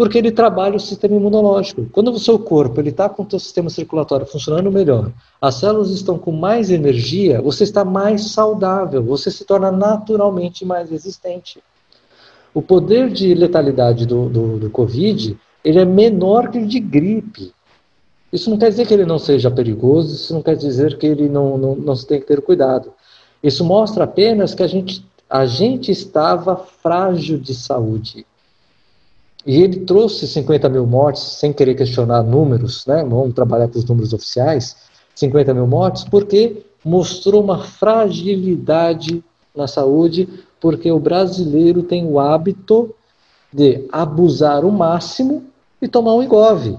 porque 0.00 0.16
ele 0.16 0.30
trabalha 0.30 0.76
o 0.76 0.80
sistema 0.80 1.14
imunológico. 1.14 1.86
Quando 1.92 2.10
o 2.10 2.18
seu 2.18 2.38
corpo 2.38 2.80
está 2.80 3.06
com 3.06 3.22
o 3.22 3.28
seu 3.28 3.38
sistema 3.38 3.68
circulatório 3.68 4.24
funcionando 4.24 4.72
melhor, 4.72 5.12
as 5.38 5.56
células 5.56 5.90
estão 5.90 6.18
com 6.18 6.32
mais 6.32 6.70
energia, 6.70 7.42
você 7.42 7.64
está 7.64 7.84
mais 7.84 8.30
saudável, 8.30 9.02
você 9.02 9.30
se 9.30 9.44
torna 9.44 9.70
naturalmente 9.70 10.64
mais 10.64 10.90
resistente. 10.90 11.62
O 12.54 12.62
poder 12.62 13.10
de 13.10 13.34
letalidade 13.34 14.06
do, 14.06 14.30
do, 14.30 14.58
do 14.58 14.70
Covid 14.70 15.36
ele 15.62 15.78
é 15.78 15.84
menor 15.84 16.50
que 16.50 16.56
o 16.56 16.66
de 16.66 16.80
gripe. 16.80 17.52
Isso 18.32 18.48
não 18.48 18.58
quer 18.58 18.70
dizer 18.70 18.86
que 18.86 18.94
ele 18.94 19.04
não 19.04 19.18
seja 19.18 19.50
perigoso, 19.50 20.14
isso 20.14 20.32
não 20.32 20.42
quer 20.42 20.56
dizer 20.56 20.96
que 20.98 21.06
ele 21.06 21.28
não, 21.28 21.58
não, 21.58 21.74
não 21.74 21.96
se 21.96 22.06
tem 22.06 22.20
que 22.20 22.26
ter 22.26 22.40
cuidado. 22.40 22.92
Isso 23.42 23.64
mostra 23.64 24.04
apenas 24.04 24.54
que 24.54 24.62
a 24.62 24.66
gente, 24.66 25.04
a 25.28 25.46
gente 25.46 25.90
estava 25.90 26.56
frágil 26.56 27.38
de 27.38 27.54
saúde. 27.54 28.26
E 29.46 29.62
ele 29.62 29.80
trouxe 29.80 30.26
50 30.26 30.68
mil 30.68 30.86
mortes, 30.86 31.22
sem 31.22 31.52
querer 31.52 31.74
questionar 31.74 32.22
números, 32.22 32.84
né? 32.86 33.02
vamos 33.02 33.34
trabalhar 33.34 33.68
com 33.68 33.78
os 33.78 33.84
números 33.84 34.12
oficiais, 34.12 34.76
50 35.14 35.54
mil 35.54 35.66
mortes, 35.66 36.04
porque 36.04 36.62
mostrou 36.84 37.42
uma 37.42 37.58
fragilidade 37.64 39.24
na 39.56 39.66
saúde, 39.66 40.28
porque 40.60 40.92
o 40.92 41.00
brasileiro 41.00 41.82
tem 41.82 42.06
o 42.06 42.20
hábito 42.20 42.94
de 43.52 43.86
abusar 43.90 44.64
o 44.64 44.70
máximo 44.70 45.44
e 45.80 45.88
tomar 45.88 46.14
um 46.14 46.22
engove. 46.22 46.78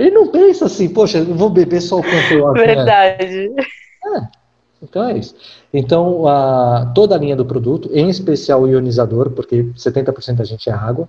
Ele 0.00 0.12
não 0.12 0.28
pensa 0.28 0.64
assim, 0.64 0.88
poxa, 0.88 1.18
eu 1.18 1.34
vou 1.34 1.50
beber 1.50 1.82
só 1.82 1.98
o 1.98 2.02
quanto 2.02 2.32
eu 2.32 2.52
Verdade. 2.54 3.52
É. 3.54 4.40
Então 4.82 5.04
é 5.06 5.18
isso. 5.18 5.34
Então, 5.74 6.26
a, 6.26 6.90
toda 6.94 7.14
a 7.14 7.18
linha 7.18 7.36
do 7.36 7.44
produto, 7.44 7.90
em 7.92 8.08
especial 8.08 8.62
o 8.62 8.66
ionizador, 8.66 9.28
porque 9.30 9.64
70% 9.76 10.36
da 10.36 10.44
gente 10.44 10.70
é 10.70 10.72
água, 10.72 11.06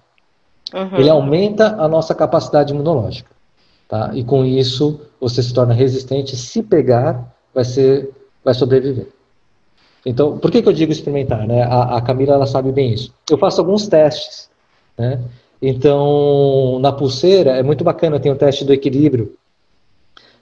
uhum. 0.74 0.98
ele 0.98 1.10
aumenta 1.10 1.82
a 1.82 1.88
nossa 1.88 2.14
capacidade 2.14 2.74
imunológica. 2.74 3.32
Tá? 3.88 4.12
E 4.14 4.26
com 4.26 4.44
isso, 4.44 5.00
você 5.22 5.42
se 5.42 5.54
torna 5.54 5.74
resistente. 5.74 6.36
Se 6.36 6.62
pegar, 6.62 7.34
vai, 7.54 7.64
ser, 7.64 8.12
vai 8.44 8.54
sobreviver. 8.54 9.08
Então, 10.06 10.38
por 10.38 10.52
que, 10.52 10.62
que 10.62 10.68
eu 10.68 10.74
digo 10.74 10.92
experimentar? 10.92 11.48
Né? 11.48 11.64
A, 11.64 11.96
a 11.96 12.02
Camila 12.02 12.34
ela 12.34 12.46
sabe 12.46 12.74
bem 12.74 12.94
isso. 12.94 13.14
Eu 13.30 13.38
faço 13.38 13.62
alguns 13.62 13.88
testes. 13.88 14.50
Né? 14.98 15.18
Então, 15.62 16.80
na 16.80 16.92
pulseira, 16.92 17.52
é 17.52 17.62
muito 17.62 17.84
bacana, 17.84 18.20
tem 18.20 18.32
o 18.32 18.36
teste 18.36 18.66
do 18.66 18.74
equilíbrio, 18.74 19.38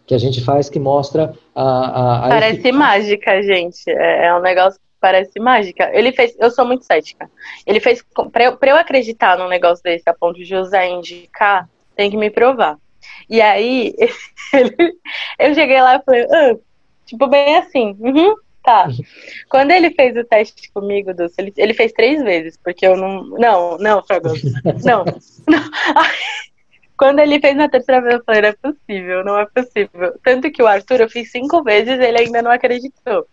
que 0.08 0.16
a 0.16 0.18
gente 0.18 0.42
faz 0.44 0.70
que 0.70 0.80
mostra 0.80 1.34
a. 1.54 1.64
a, 1.64 2.26
a 2.26 2.30
parece 2.30 2.72
mágica, 2.72 3.44
gente. 3.44 3.84
É, 3.90 4.28
é, 4.28 4.36
um 4.36 4.42
negócio 4.42 4.80
que 4.80 4.86
parece 5.00 5.40
mágica. 5.40 5.90
Ele 5.94 6.12
fez. 6.14 6.36
Eu 6.40 6.50
sou 6.50 6.66
muito 6.66 6.86
cética. 6.86 7.30
Ele 7.68 7.80
fez. 7.80 8.04
Pra 8.32 8.46
eu, 8.46 8.58
pra 8.58 8.72
eu 8.72 8.76
acreditar 8.78 9.38
num 9.38 9.50
negócio 9.50 9.84
desse 9.84 10.10
a 10.10 10.14
ponto 10.14 10.44
de 10.44 10.56
usar 10.56 10.86
e 10.86 10.94
indicar, 10.94 11.70
tem 11.96 12.10
que 12.10 12.18
me 12.18 12.30
provar. 12.30 12.78
E 13.30 13.42
aí, 13.42 13.94
ele, 14.54 14.76
eu 15.38 15.54
cheguei 15.54 15.82
lá 15.82 15.98
e 15.98 16.04
falei, 16.04 16.26
ah, 16.32 16.56
tipo, 17.06 17.28
bem 17.28 17.58
assim, 17.58 17.96
uhum, 18.00 18.36
tá. 18.64 18.88
Quando 19.50 19.72
ele 19.72 19.92
fez 19.92 20.16
o 20.16 20.24
teste 20.24 20.72
comigo, 20.72 21.14
Dulce, 21.14 21.36
ele, 21.38 21.54
ele 21.58 21.74
fez 21.74 21.92
três 21.92 22.22
vezes, 22.24 22.58
porque 22.64 22.86
eu 22.86 22.96
não. 22.96 23.24
Não, 23.24 23.78
não, 23.78 24.04
Fragoso. 24.04 24.42
Não, 24.84 25.04
não. 25.48 25.64
Quando 27.00 27.20
ele 27.20 27.40
fez 27.40 27.56
na 27.56 27.70
terceira 27.70 28.02
vez, 28.02 28.16
eu 28.16 28.24
falei, 28.26 28.42
não 28.42 28.50
é 28.50 28.54
possível, 28.54 29.24
não 29.24 29.40
é 29.40 29.46
possível. 29.46 30.20
Tanto 30.22 30.52
que 30.52 30.62
o 30.62 30.68
Arthur, 30.68 31.00
eu 31.00 31.10
fiz 31.10 31.32
cinco 31.32 31.64
vezes 31.64 31.98
ele 31.98 32.18
ainda 32.18 32.42
não 32.42 32.52
acreditou. 32.52 33.26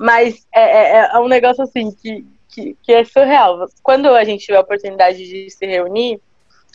Mas 0.00 0.44
é, 0.52 0.62
é, 0.62 1.10
é 1.12 1.18
um 1.20 1.28
negócio 1.28 1.62
assim 1.62 1.92
que, 1.92 2.26
que, 2.48 2.76
que, 2.82 2.92
é 2.92 3.04
surreal. 3.04 3.68
Quando 3.84 4.08
a 4.08 4.24
gente 4.24 4.44
tiver 4.44 4.58
a 4.58 4.62
oportunidade 4.62 5.18
de 5.18 5.48
se 5.48 5.64
reunir, 5.64 6.20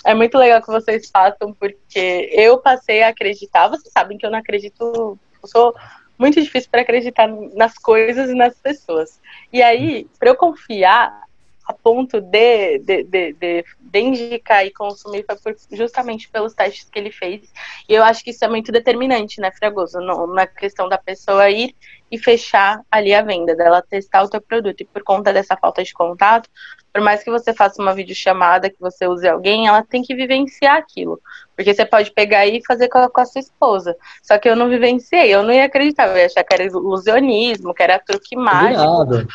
é 0.05 0.13
muito 0.13 0.37
legal 0.37 0.61
que 0.61 0.67
vocês 0.67 1.09
façam, 1.09 1.53
porque 1.53 2.29
eu 2.31 2.57
passei 2.59 3.03
a 3.03 3.09
acreditar. 3.09 3.67
Vocês 3.67 3.91
sabem 3.91 4.17
que 4.17 4.25
eu 4.25 4.31
não 4.31 4.39
acredito, 4.39 5.19
eu 5.43 5.47
sou 5.47 5.75
muito 6.19 6.41
difícil 6.41 6.69
para 6.69 6.81
acreditar 6.81 7.27
nas 7.55 7.75
coisas 7.75 8.29
e 8.29 8.35
nas 8.35 8.53
pessoas. 8.59 9.19
E 9.51 9.63
aí, 9.63 10.05
para 10.19 10.29
eu 10.29 10.35
confiar, 10.35 11.23
a 11.69 11.73
ponto 11.73 12.19
de, 12.19 12.79
de, 12.79 13.03
de, 13.03 13.33
de, 13.33 13.65
de 13.79 13.99
indicar 13.99 14.65
e 14.65 14.71
consumir 14.71 15.23
foi 15.43 15.55
justamente 15.71 16.27
pelos 16.27 16.55
testes 16.55 16.89
que 16.89 16.97
ele 16.97 17.11
fez. 17.11 17.47
E 17.87 17.93
eu 17.93 18.03
acho 18.03 18.23
que 18.23 18.31
isso 18.31 18.43
é 18.43 18.47
muito 18.47 18.71
determinante, 18.71 19.39
né, 19.39 19.51
Fragoso? 19.51 19.99
No, 19.99 20.25
na 20.33 20.47
questão 20.47 20.89
da 20.89 20.97
pessoa 20.97 21.47
ir 21.47 21.75
e 22.11 22.17
fechar 22.17 22.81
ali 22.89 23.13
a 23.13 23.21
venda, 23.21 23.55
dela 23.55 23.83
testar 23.83 24.23
o 24.23 24.29
teu 24.29 24.41
produto. 24.41 24.81
E 24.81 24.85
por 24.85 25.03
conta 25.03 25.31
dessa 25.31 25.55
falta 25.55 25.83
de 25.83 25.93
contato, 25.93 26.49
por 26.91 27.01
mais 27.01 27.23
que 27.23 27.29
você 27.29 27.53
faça 27.53 27.81
uma 27.81 27.93
videochamada, 27.93 28.69
que 28.69 28.79
você 28.79 29.07
use 29.07 29.27
alguém, 29.27 29.67
ela 29.67 29.83
tem 29.83 30.01
que 30.01 30.15
vivenciar 30.15 30.77
aquilo. 30.77 31.19
Porque 31.55 31.73
você 31.73 31.85
pode 31.85 32.11
pegar 32.11 32.47
e 32.47 32.61
fazer 32.65 32.87
com 32.87 32.97
a, 32.97 33.09
com 33.09 33.21
a 33.21 33.25
sua 33.25 33.39
esposa. 33.39 33.95
Só 34.23 34.37
que 34.37 34.49
eu 34.49 34.55
não 34.55 34.69
vivenciei, 34.69 35.33
eu 35.33 35.43
não 35.43 35.53
ia 35.53 35.65
acreditar, 35.65 36.07
eu 36.07 36.17
ia 36.17 36.25
achar 36.25 36.43
que 36.43 36.53
era 36.53 36.63
ilusionismo, 36.63 37.73
que 37.73 37.83
era 37.83 37.99
truque 37.99 38.35
mágico. 38.35 38.81
Obrigado. 38.81 39.27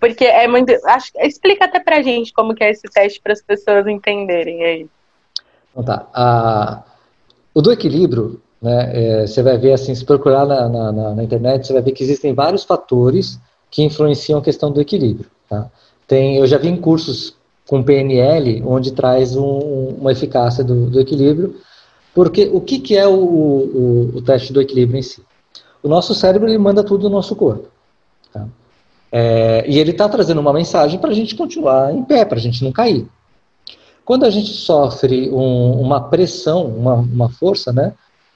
Porque 0.00 0.24
é 0.24 0.46
muito. 0.46 0.72
Acho, 0.86 1.10
explica 1.20 1.64
até 1.64 1.80
pra 1.80 2.02
gente 2.02 2.32
como 2.32 2.54
que 2.54 2.62
é 2.62 2.70
esse 2.70 2.88
teste 2.88 3.20
para 3.20 3.32
as 3.32 3.42
pessoas 3.42 3.86
entenderem 3.86 4.64
aí. 4.64 4.86
Então 5.70 5.84
tá. 5.84 6.84
O 7.54 7.60
do 7.60 7.72
equilíbrio, 7.72 8.40
né, 8.62 8.90
é, 9.22 9.26
você 9.26 9.42
vai 9.42 9.58
ver 9.58 9.72
assim, 9.72 9.94
se 9.94 10.04
procurar 10.04 10.46
na, 10.46 10.68
na, 10.68 11.14
na, 11.14 11.24
internet, 11.24 11.66
você 11.66 11.72
vai 11.72 11.82
ver 11.82 11.92
que 11.92 12.04
existem 12.04 12.32
vários 12.32 12.62
fatores 12.62 13.40
que 13.70 13.82
influenciam 13.82 14.38
a 14.38 14.42
questão 14.42 14.70
do 14.70 14.80
equilíbrio. 14.80 15.28
Tá? 15.48 15.68
Tem, 16.08 16.36
eu 16.38 16.46
já 16.46 16.56
vi 16.56 16.68
em 16.68 16.76
cursos 16.76 17.36
com 17.68 17.82
PNL, 17.82 18.62
onde 18.66 18.92
traz 18.92 19.36
um, 19.36 19.88
uma 20.00 20.10
eficácia 20.10 20.64
do, 20.64 20.88
do, 20.88 20.98
equilíbrio, 20.98 21.56
porque 22.14 22.48
o 22.50 22.62
que, 22.62 22.78
que 22.78 22.96
é 22.96 23.06
o, 23.06 23.12
o, 23.12 24.16
o, 24.16 24.22
teste 24.22 24.50
do 24.50 24.60
equilíbrio 24.60 24.98
em 24.98 25.02
si? 25.02 25.22
O 25.82 25.88
nosso 25.88 26.14
cérebro 26.14 26.48
ele 26.48 26.56
manda 26.56 26.82
tudo 26.82 27.10
no 27.10 27.16
nosso 27.16 27.36
corpo. 27.36 27.68
Tá? 28.32 28.46
É, 29.12 29.64
e 29.68 29.78
ele 29.78 29.90
está 29.90 30.08
trazendo 30.08 30.40
uma 30.40 30.52
mensagem 30.52 30.98
para 30.98 31.10
a 31.10 31.14
gente 31.14 31.36
continuar 31.36 31.94
em 31.94 32.02
pé, 32.02 32.24
para 32.24 32.38
a 32.38 32.40
gente 32.40 32.64
não 32.64 32.72
cair. 32.72 33.06
Quando 34.02 34.24
a 34.24 34.30
gente 34.30 34.48
sofre 34.48 35.28
um, 35.28 35.78
uma 35.78 36.00
pressão, 36.00 36.64
uma, 36.64 36.94
uma 36.94 37.28
força, 37.28 37.70
né, 37.70 37.92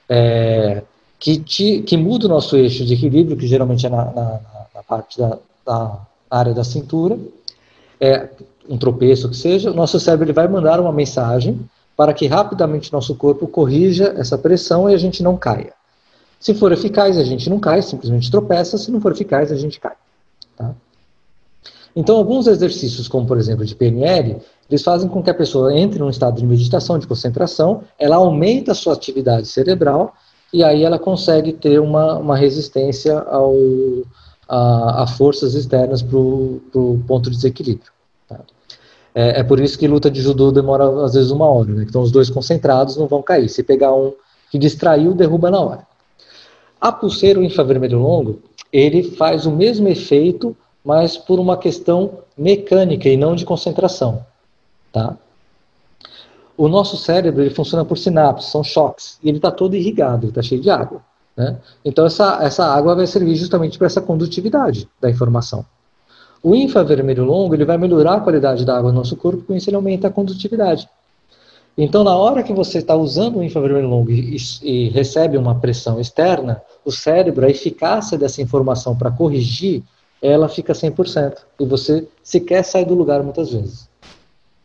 é, 0.07 0.83
que, 1.19 1.39
te, 1.39 1.81
que 1.81 1.97
muda 1.97 2.27
o 2.27 2.29
nosso 2.29 2.55
eixo 2.55 2.85
de 2.85 2.93
equilíbrio, 2.93 3.35
que 3.35 3.47
geralmente 3.47 3.87
é 3.87 3.89
na, 3.89 4.05
na, 4.11 4.39
na 4.75 4.83
parte 4.83 5.17
da, 5.17 5.39
da, 5.65 5.99
área 6.29 6.53
da 6.53 6.63
cintura, 6.63 7.17
é, 8.03 8.29
um 8.67 8.77
tropeço 8.77 9.29
que 9.29 9.37
seja, 9.37 9.71
o 9.71 9.73
nosso 9.73 9.97
cérebro 9.97 10.25
ele 10.25 10.33
vai 10.33 10.45
mandar 10.45 10.77
uma 10.77 10.91
mensagem 10.91 11.61
para 11.95 12.13
que 12.13 12.27
rapidamente 12.27 12.91
nosso 12.91 13.15
corpo 13.15 13.47
corrija 13.47 14.13
essa 14.17 14.37
pressão 14.37 14.89
e 14.89 14.93
a 14.93 14.97
gente 14.97 15.23
não 15.23 15.37
caia. 15.37 15.71
Se 16.37 16.53
for 16.53 16.73
eficaz, 16.73 17.17
a 17.17 17.23
gente 17.23 17.49
não 17.49 17.59
cai, 17.59 17.81
simplesmente 17.81 18.29
tropeça, 18.29 18.77
se 18.77 18.91
não 18.91 18.99
for 18.99 19.13
eficaz, 19.13 19.53
a 19.53 19.55
gente 19.55 19.79
cai. 19.79 19.93
Tá? 20.57 20.71
Então, 21.95 22.17
alguns 22.17 22.47
exercícios, 22.47 23.07
como 23.07 23.25
por 23.25 23.37
exemplo 23.37 23.63
de 23.63 23.73
PNL, 23.73 24.41
eles 24.69 24.83
fazem 24.83 25.07
com 25.07 25.23
que 25.23 25.29
a 25.29 25.33
pessoa 25.33 25.73
entre 25.73 25.99
num 25.99 26.09
estado 26.09 26.35
de 26.35 26.45
meditação, 26.45 26.99
de 26.99 27.07
concentração, 27.07 27.83
ela 27.97 28.17
aumenta 28.17 28.73
a 28.73 28.75
sua 28.75 28.93
atividade 28.93 29.47
cerebral 29.47 30.13
e 30.51 30.61
aí 30.61 30.83
ela 30.83 30.99
consegue 30.99 31.53
ter 31.53 31.79
uma, 31.79 32.17
uma 32.17 32.35
resistência 32.35 33.17
ao, 33.17 33.55
a, 34.49 35.03
a 35.03 35.07
forças 35.07 35.53
externas 35.53 36.01
para 36.01 36.17
o 36.17 37.01
ponto 37.07 37.29
de 37.29 37.37
desequilíbrio. 37.37 37.92
É, 39.15 39.41
é, 39.41 39.43
por 39.43 39.59
isso 39.59 39.77
que 39.77 39.87
luta 39.87 40.09
de 40.09 40.21
judô 40.21 40.51
demora 40.51 41.05
às 41.05 41.13
vezes 41.13 41.29
uma 41.29 41.45
hora, 41.45 41.71
né? 41.71 41.85
Então 41.87 42.01
os 42.01 42.11
dois 42.11 42.29
concentrados 42.29 42.97
não 42.97 43.07
vão 43.07 43.21
cair. 43.21 43.47
Se 43.47 43.61
pegar 43.61 43.93
um 43.93 44.13
que 44.49 44.57
distraiu, 44.57 45.13
derruba 45.13 45.51
na 45.51 45.59
hora. 45.59 45.87
A 46.81 46.91
pulseira, 46.91 47.39
o 47.39 47.43
infravermelho 47.43 47.99
longo, 47.99 48.39
ele 48.71 49.03
faz 49.03 49.45
o 49.45 49.51
mesmo 49.51 49.87
efeito, 49.87 50.55
mas 50.83 51.15
por 51.15 51.39
uma 51.39 51.57
questão 51.57 52.19
mecânica 52.37 53.07
e 53.07 53.15
não 53.15 53.35
de 53.35 53.45
concentração. 53.45 54.25
Tá? 54.91 55.15
O 56.57 56.67
nosso 56.67 56.97
cérebro 56.97 57.41
ele 57.41 57.53
funciona 57.53 57.85
por 57.85 57.97
sinapses, 57.97 58.51
são 58.51 58.63
choques, 58.63 59.17
e 59.23 59.29
ele 59.29 59.37
está 59.37 59.49
todo 59.49 59.75
irrigado, 59.75 60.27
está 60.27 60.41
cheio 60.41 60.61
de 60.61 60.69
água. 60.69 61.01
Né? 61.35 61.57
Então 61.83 62.05
essa, 62.05 62.43
essa 62.43 62.65
água 62.65 62.95
vai 62.95 63.07
servir 63.07 63.35
justamente 63.35 63.77
para 63.77 63.87
essa 63.87 64.01
condutividade 64.01 64.87
da 64.99 65.09
informação. 65.09 65.65
O 66.43 66.53
infravermelho 66.53 67.23
longo 67.23 67.55
ele 67.55 67.63
vai 67.63 67.77
melhorar 67.77 68.15
a 68.15 68.19
qualidade 68.19 68.65
da 68.65 68.77
água 68.77 68.91
no 68.91 68.97
nosso 68.97 69.15
corpo, 69.15 69.43
com 69.43 69.55
isso 69.55 69.69
ele 69.69 69.77
aumenta 69.77 70.09
a 70.09 70.11
condutividade. 70.11 70.89
Então, 71.77 72.03
na 72.03 72.15
hora 72.15 72.43
que 72.43 72.53
você 72.53 72.79
está 72.79 72.95
usando 72.95 73.37
o 73.37 73.43
infravermelho 73.43 73.87
longo 73.87 74.11
e, 74.11 74.35
e, 74.61 74.89
recebe 74.89 75.37
uma 75.37 75.55
pressão 75.55 75.99
externa, 75.99 76.61
o 76.85 76.91
cérebro, 76.91 77.45
a 77.45 77.49
eficácia 77.49 78.17
dessa 78.17 78.41
informação 78.41 78.95
para 78.95 79.09
corrigir, 79.09 79.81
ela 80.21 80.47
fica 80.47 80.73
100%. 80.73 81.37
E 81.59 81.65
você 81.65 82.07
sequer 82.21 82.63
sai 82.63 82.85
do 82.85 82.93
lugar 82.93 83.23
muitas 83.23 83.51
vezes. 83.51 83.89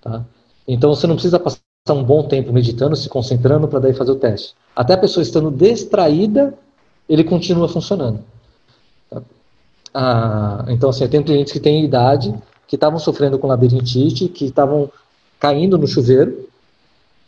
Tá? 0.02 0.22
Então, 0.66 0.94
você 0.94 1.06
não 1.06 1.14
precisa 1.14 1.38
passar 1.38 1.60
um 1.90 2.04
bom 2.04 2.24
tempo 2.24 2.52
meditando, 2.52 2.94
se 2.94 3.08
concentrando 3.08 3.66
para 3.68 3.78
daí 3.78 3.94
fazer 3.94 4.12
o 4.12 4.16
teste. 4.16 4.54
Até 4.76 4.92
a 4.92 4.98
pessoa 4.98 5.22
estando 5.22 5.50
distraída, 5.50 6.52
ele 7.08 7.24
continua 7.24 7.68
funcionando. 7.68 8.22
Ah, 10.00 10.64
então, 10.68 10.90
assim, 10.90 11.02
eu 11.02 11.10
tenho 11.10 11.24
clientes 11.24 11.52
que 11.52 11.58
têm 11.58 11.84
idade, 11.84 12.32
que 12.68 12.76
estavam 12.76 13.00
sofrendo 13.00 13.36
com 13.36 13.48
labirintite, 13.48 14.28
que 14.28 14.44
estavam 14.44 14.88
caindo 15.40 15.76
no 15.76 15.88
chuveiro, 15.88 16.46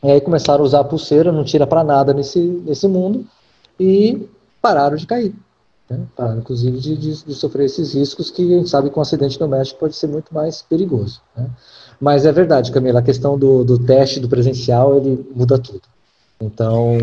e 0.00 0.08
aí 0.08 0.20
começaram 0.20 0.62
a 0.62 0.66
usar 0.66 0.78
a 0.78 0.84
pulseira, 0.84 1.32
não 1.32 1.42
tira 1.42 1.66
para 1.66 1.82
nada 1.82 2.14
nesse, 2.14 2.38
nesse 2.38 2.86
mundo, 2.86 3.26
e 3.78 4.24
pararam 4.62 4.96
de 4.96 5.04
cair. 5.04 5.34
Né? 5.88 5.98
Pararam, 6.14 6.38
inclusive, 6.38 6.78
de, 6.78 6.96
de, 6.96 7.24
de, 7.24 7.34
sofrer 7.34 7.64
esses 7.64 7.92
riscos 7.92 8.30
que 8.30 8.54
a 8.54 8.58
gente 8.58 8.70
sabe 8.70 8.88
que 8.88 8.96
um 8.96 9.02
acidente 9.02 9.36
doméstico 9.36 9.80
pode 9.80 9.96
ser 9.96 10.06
muito 10.06 10.32
mais 10.32 10.62
perigoso. 10.62 11.20
Né? 11.36 11.50
Mas 12.00 12.24
é 12.24 12.30
verdade, 12.30 12.70
Camila, 12.70 13.00
a 13.00 13.02
questão 13.02 13.36
do, 13.36 13.64
do 13.64 13.80
teste 13.80 14.20
do 14.20 14.28
presencial, 14.28 14.96
ele 14.96 15.28
muda 15.34 15.58
tudo. 15.58 15.82
Então... 16.40 16.96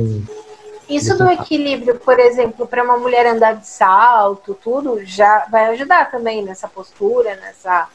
Isso 0.89 1.17
do 1.17 1.29
equilíbrio, 1.29 2.00
por 2.00 2.17
exemplo, 2.20 2.65
para 2.65 2.84
uma 2.84 2.98
mulher 2.98 3.25
andar 3.25 3.56
de 3.58 3.67
salto, 3.67 4.58
tudo, 4.63 5.03
já 5.03 5.46
vai 5.51 5.67
ajudar 5.67 6.10
também 6.10 6.44
nessa 6.44 6.67
postura, 6.67 7.36
nessa 7.36 7.88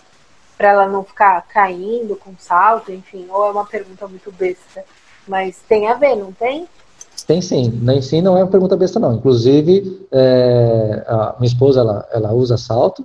para 0.58 0.68
ela 0.68 0.86
não 0.86 1.02
ficar 1.02 1.42
caindo 1.48 2.14
com 2.14 2.34
salto, 2.38 2.92
enfim, 2.92 3.26
ou 3.30 3.46
é 3.46 3.50
uma 3.50 3.64
pergunta 3.64 4.06
muito 4.06 4.30
besta, 4.30 4.84
mas 5.26 5.58
tem 5.68 5.88
a 5.88 5.94
ver, 5.94 6.14
não 6.14 6.30
tem? 6.30 6.68
Tem 7.26 7.40
sim, 7.40 7.68
nem 7.82 8.00
sim 8.00 8.20
não 8.20 8.36
é 8.36 8.44
uma 8.44 8.50
pergunta 8.50 8.76
besta 8.76 9.00
não. 9.00 9.14
Inclusive, 9.14 10.06
é, 10.12 11.04
a 11.06 11.34
minha 11.38 11.48
esposa 11.48 11.80
ela, 11.80 12.08
ela 12.12 12.32
usa 12.32 12.56
salto 12.56 13.04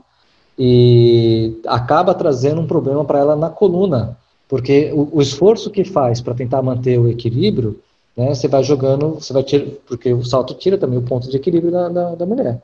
e 0.57 1.59
acaba 1.65 2.13
trazendo 2.13 2.61
um 2.61 2.67
problema 2.67 3.03
para 3.05 3.19
ela 3.19 3.35
na 3.35 3.49
coluna, 3.49 4.17
porque 4.47 4.91
o, 4.93 5.17
o 5.17 5.21
esforço 5.21 5.71
que 5.71 5.83
faz 5.83 6.21
para 6.21 6.33
tentar 6.33 6.61
manter 6.61 6.99
o 6.99 7.09
equilíbrio, 7.09 7.79
né, 8.17 8.33
você 8.33 8.47
vai 8.47 8.63
jogando, 8.63 9.15
você 9.15 9.31
vai 9.31 9.43
tirar, 9.43 9.65
porque 9.85 10.11
o 10.11 10.25
salto 10.25 10.55
tira 10.55 10.77
também 10.77 10.97
o 10.97 11.03
ponto 11.03 11.29
de 11.29 11.37
equilíbrio 11.37 11.71
da, 11.71 11.87
da, 11.87 12.15
da 12.15 12.25
mulher. 12.25 12.59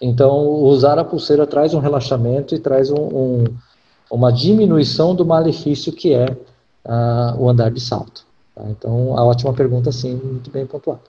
Então, 0.00 0.46
usar 0.46 0.98
a 0.98 1.04
pulseira 1.04 1.46
traz 1.46 1.72
um 1.72 1.78
relaxamento 1.78 2.54
e 2.54 2.58
traz 2.58 2.90
um, 2.90 2.96
um 2.96 3.44
uma 4.10 4.32
diminuição 4.32 5.14
do 5.14 5.24
malefício 5.24 5.92
que 5.92 6.14
é 6.14 6.26
uh, 6.84 7.36
o 7.38 7.48
andar 7.48 7.70
de 7.70 7.80
salto. 7.80 8.26
Tá? 8.54 8.62
Então, 8.68 9.16
a 9.16 9.24
ótima 9.24 9.52
pergunta, 9.52 9.92
sim, 9.92 10.14
muito 10.14 10.50
bem 10.50 10.66
pontuada. 10.66 11.02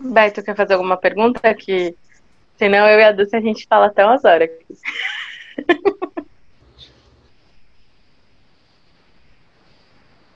Beto, 0.00 0.42
quer 0.42 0.56
fazer 0.56 0.74
alguma 0.74 0.96
pergunta? 0.96 1.54
Que 1.54 1.96
senão 2.56 2.86
eu 2.88 2.98
e 2.98 3.04
a 3.04 3.12
Dulce 3.12 3.36
a 3.36 3.40
gente 3.40 3.66
fala 3.66 3.86
até 3.86 4.04
umas 4.04 4.24
horas. 4.24 4.50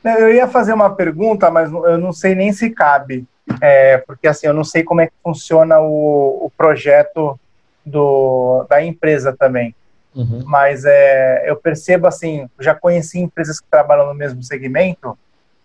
Eu 0.05 0.33
ia 0.33 0.47
fazer 0.47 0.73
uma 0.73 0.95
pergunta, 0.95 1.51
mas 1.51 1.73
eu 1.73 1.99
não 1.99 2.13
sei 2.13 2.35
nem 2.35 2.53
se 2.53 2.71
cabe, 2.71 3.27
é, 3.61 3.99
porque 3.99 4.29
assim 4.29 4.47
eu 4.47 4.55
não 4.55 4.65
sei 4.65 4.83
como 4.83 5.01
é 5.01 5.07
que 5.07 5.13
funciona 5.23 5.81
o, 5.81 6.47
o 6.47 6.53
projeto 6.57 7.39
do, 7.85 8.65
da 8.69 8.83
empresa 8.83 9.35
também. 9.37 9.75
Uhum. 10.15 10.43
Mas 10.45 10.85
é, 10.85 11.45
eu 11.49 11.57
percebo 11.57 12.07
assim, 12.07 12.49
já 12.59 12.75
conheci 12.75 13.19
empresas 13.19 13.61
que 13.61 13.67
trabalham 13.71 14.07
no 14.07 14.15
mesmo 14.15 14.43
segmento 14.43 15.19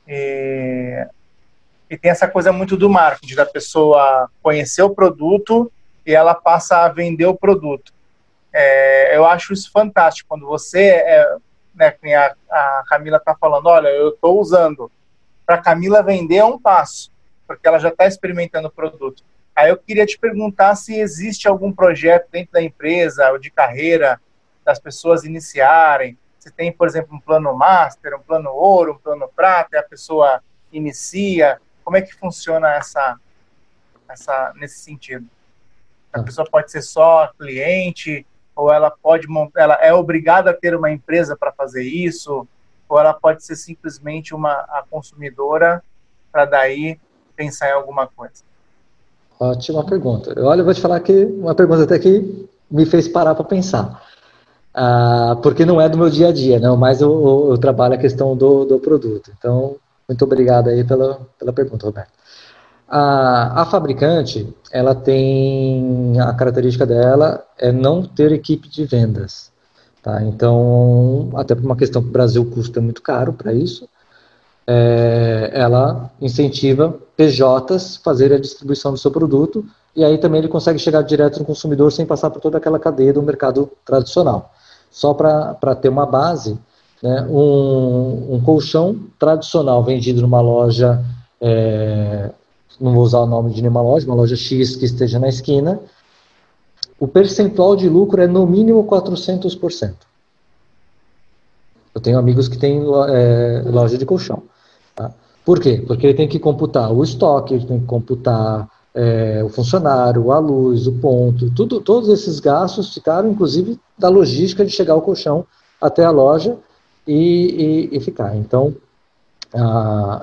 e, 0.08 1.08
e 1.90 1.98
tem 1.98 2.12
essa 2.12 2.28
coisa 2.28 2.52
muito 2.52 2.76
do 2.76 2.90
marketing, 2.90 3.36
da 3.36 3.46
pessoa 3.46 4.30
conhecer 4.42 4.84
o 4.84 4.94
produto 4.94 5.72
e 6.06 6.14
ela 6.14 6.36
passa 6.36 6.84
a 6.84 6.90
vender 6.90 7.26
o 7.26 7.36
produto. 7.36 7.94
É, 8.52 9.16
eu 9.18 9.26
acho 9.26 9.54
isso 9.54 9.72
fantástico 9.72 10.30
quando 10.30 10.46
você, 10.46 10.82
é, 10.82 11.36
né, 11.74 11.96
a, 12.16 12.36
a 12.52 12.84
Camila 12.88 13.18
está 13.18 13.36
falando, 13.36 13.68
olha, 13.68 13.90
eu 13.90 14.10
estou 14.10 14.40
usando. 14.40 14.92
Para 15.46 15.62
Camila 15.62 16.04
vender 16.04 16.38
é 16.38 16.46
um 16.46 16.60
passo, 16.60 17.12
porque 17.48 17.68
ela 17.68 17.80
já 17.80 17.90
está 17.90 18.06
experimentando 18.06 18.68
o 18.68 18.72
produto. 18.72 19.24
Aí 19.56 19.70
eu 19.70 19.78
queria 19.78 20.06
te 20.06 20.18
perguntar 20.18 20.76
se 20.76 20.96
existe 21.00 21.48
algum 21.48 21.72
projeto 21.72 22.28
dentro 22.32 22.54
da 22.54 22.62
empresa 22.62 23.32
ou 23.32 23.38
de 23.38 23.52
carreira 23.52 24.20
das 24.66 24.80
pessoas 24.80 25.24
iniciarem. 25.24 26.18
Se 26.40 26.52
tem, 26.52 26.72
por 26.72 26.88
exemplo, 26.88 27.16
um 27.16 27.20
plano 27.20 27.54
master, 27.56 28.16
um 28.16 28.22
plano 28.22 28.50
ouro, 28.52 28.94
um 28.94 28.98
plano 28.98 29.30
prata, 29.36 29.76
e 29.76 29.80
a 29.80 29.84
pessoa 29.84 30.42
inicia. 30.72 31.60
Como 31.84 31.98
é 31.98 32.02
que 32.02 32.16
funciona 32.16 32.74
essa, 32.74 33.18
essa 34.10 34.54
nesse 34.56 34.80
sentido? 34.80 35.28
A 36.12 36.20
ah. 36.20 36.24
pessoa 36.24 36.48
pode 36.50 36.72
ser 36.72 36.82
só 36.82 37.32
cliente, 37.38 38.26
ou 38.56 38.72
ela 38.72 38.92
pode 38.92 39.28
ela 39.56 39.76
é 39.76 39.94
obrigada 39.94 40.52
a 40.52 40.54
ter 40.54 40.76
uma 40.76 40.92
empresa 40.92 41.36
para 41.36 41.52
fazer 41.52 41.84
isso, 41.84 42.48
ou 42.88 43.00
ela 43.00 43.14
pode 43.14 43.44
ser 43.44 43.56
simplesmente 43.56 44.34
uma 44.34 44.52
a 44.52 44.84
consumidora 44.90 45.84
para 46.32 46.46
daí 46.46 47.00
pensar 47.36 47.70
em 47.70 47.74
alguma 47.74 48.08
coisa. 48.08 48.44
Ótima 49.40 49.84
pergunta. 49.86 50.34
Olha, 50.42 50.62
eu 50.62 50.66
vou 50.66 50.74
te 50.74 50.82
falar 50.82 51.00
que 51.00 51.26
uma 51.26 51.56
pergunta 51.56 51.84
até 51.84 51.98
que 52.00 52.48
me 52.70 52.86
fez 52.86 53.08
parar 53.08 53.36
para 53.36 53.44
pensar. 53.44 54.02
Ah, 54.74 55.38
porque 55.44 55.66
não 55.66 55.80
é 55.80 55.88
do 55.88 55.98
meu 55.98 56.10
dia 56.10 56.30
a 56.30 56.32
dia, 56.32 56.60
não, 56.60 56.76
mas 56.76 57.02
eu, 57.02 57.48
eu 57.52 57.58
trabalho 57.58 57.94
a 57.94 57.98
questão 57.98 58.36
do, 58.36 58.66
do 58.66 58.80
produto. 58.80 59.32
Então, 59.38 59.76
muito 60.08 60.24
obrigado 60.24 60.70
aí 60.70 60.84
pela, 60.84 61.20
pela 61.38 61.54
pergunta, 61.54 61.86
Roberto. 61.86 62.12
A, 62.88 63.62
a 63.62 63.66
fabricante, 63.66 64.54
ela 64.72 64.94
tem 64.94 66.20
a 66.20 66.34
característica 66.34 66.86
dela 66.86 67.44
é 67.58 67.72
não 67.72 68.04
ter 68.04 68.32
equipe 68.32 68.68
de 68.68 68.86
vendas. 68.86 69.52
Tá? 70.02 70.22
Então, 70.24 71.30
até 71.36 71.56
por 71.56 71.64
uma 71.64 71.78
questão 71.78 72.02
que 72.02 72.10
o 72.10 72.12
Brasil 72.12 72.46
custa 72.46 72.82
muito 72.82 73.02
caro 73.02 73.34
para 73.34 73.54
isso, 73.54 73.88
é, 74.68 75.52
ela 75.54 76.12
incentiva 76.22 76.98
PJs 77.16 77.98
fazer 77.98 78.34
a 78.34 78.40
distribuição 78.40 78.92
do 78.92 78.98
seu 78.98 79.12
produto 79.12 79.66
e 79.96 80.04
aí 80.04 80.18
também 80.18 80.40
ele 80.40 80.48
consegue 80.48 80.80
chegar 80.80 81.02
direto 81.04 81.40
no 81.40 81.46
consumidor 81.46 81.92
sem 81.92 82.06
passar 82.06 82.30
por 82.30 82.42
toda 82.42 82.58
aquela 82.58 82.80
cadeia 82.80 83.14
do 83.14 83.22
mercado 83.22 83.70
tradicional. 83.86 84.52
Só 84.90 85.14
para 85.14 85.76
ter 85.76 85.90
uma 85.90 86.06
base, 86.06 86.58
né, 87.02 87.26
um, 87.30 88.36
um, 88.36 88.42
colchão 88.44 89.00
tradicional 89.20 89.84
vendido 89.84 90.22
numa 90.22 90.42
loja, 90.42 91.04
é, 91.40 92.32
não 92.80 92.94
vou 92.94 93.04
usar 93.04 93.20
o 93.20 93.26
nome 93.26 93.52
de 93.52 93.62
nenhuma 93.62 93.82
loja, 93.82 94.06
uma 94.06 94.16
loja 94.16 94.36
X 94.36 94.76
que 94.76 94.86
esteja 94.86 95.20
na 95.20 95.28
esquina, 95.28 95.80
o 97.00 97.08
percentual 97.08 97.76
de 97.76 97.90
lucro 97.90 98.22
é 98.22 98.28
no 98.28 98.46
mínimo 98.46 98.84
400%. 98.86 99.94
Eu 101.94 102.02
tenho 102.02 102.18
amigos 102.18 102.48
que 102.48 102.58
têm 102.58 102.82
é, 103.10 103.64
loja 103.66 103.98
de 103.98 104.06
colchão. 104.06 104.44
Tá? 104.96 105.12
Por 105.46 105.60
quê? 105.60 105.84
Porque 105.86 106.08
ele 106.08 106.14
tem 106.16 106.28
que 106.28 106.40
computar 106.40 106.92
o 106.92 107.04
estoque, 107.04 107.54
ele 107.54 107.66
tem 107.66 107.80
que 107.80 107.86
computar 107.86 108.68
é, 108.96 109.44
o 109.44 109.50
funcionário, 109.50 110.32
a 110.32 110.40
luz, 110.40 110.88
o 110.88 110.94
ponto, 110.94 111.50
tudo, 111.52 111.82
todos 111.82 112.10
esses 112.10 112.40
gastos 112.40 112.94
ficaram, 112.94 113.30
inclusive, 113.30 113.80
da 113.98 114.10
logística 114.10 114.66
de 114.66 114.72
chegar 114.72 114.96
o 114.96 115.02
colchão 115.02 115.46
até 115.82 116.04
a 116.04 116.12
loja 116.12 116.58
e, 117.08 117.90
e, 117.92 117.98
e 117.98 118.00
ficar. 118.00 118.36
Então, 118.36 118.76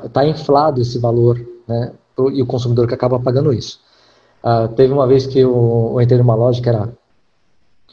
está 0.05 0.27
inflado 0.27 0.81
esse 0.81 0.99
valor, 0.99 1.41
né? 1.67 1.93
E 2.29 2.43
o 2.43 2.47
consumidor 2.47 2.89
que 2.89 2.95
acaba 2.95 3.21
pagando 3.21 3.53
isso. 3.53 3.81
Ah, 4.43 4.69
teve 4.69 4.93
uma 4.93 5.07
vez 5.07 5.27
que 5.27 5.39
eu, 5.39 5.93
eu 5.95 6.01
entrei 6.01 6.19
numa 6.19 6.35
loja 6.35 6.61
que 6.61 6.69
era 6.69 6.93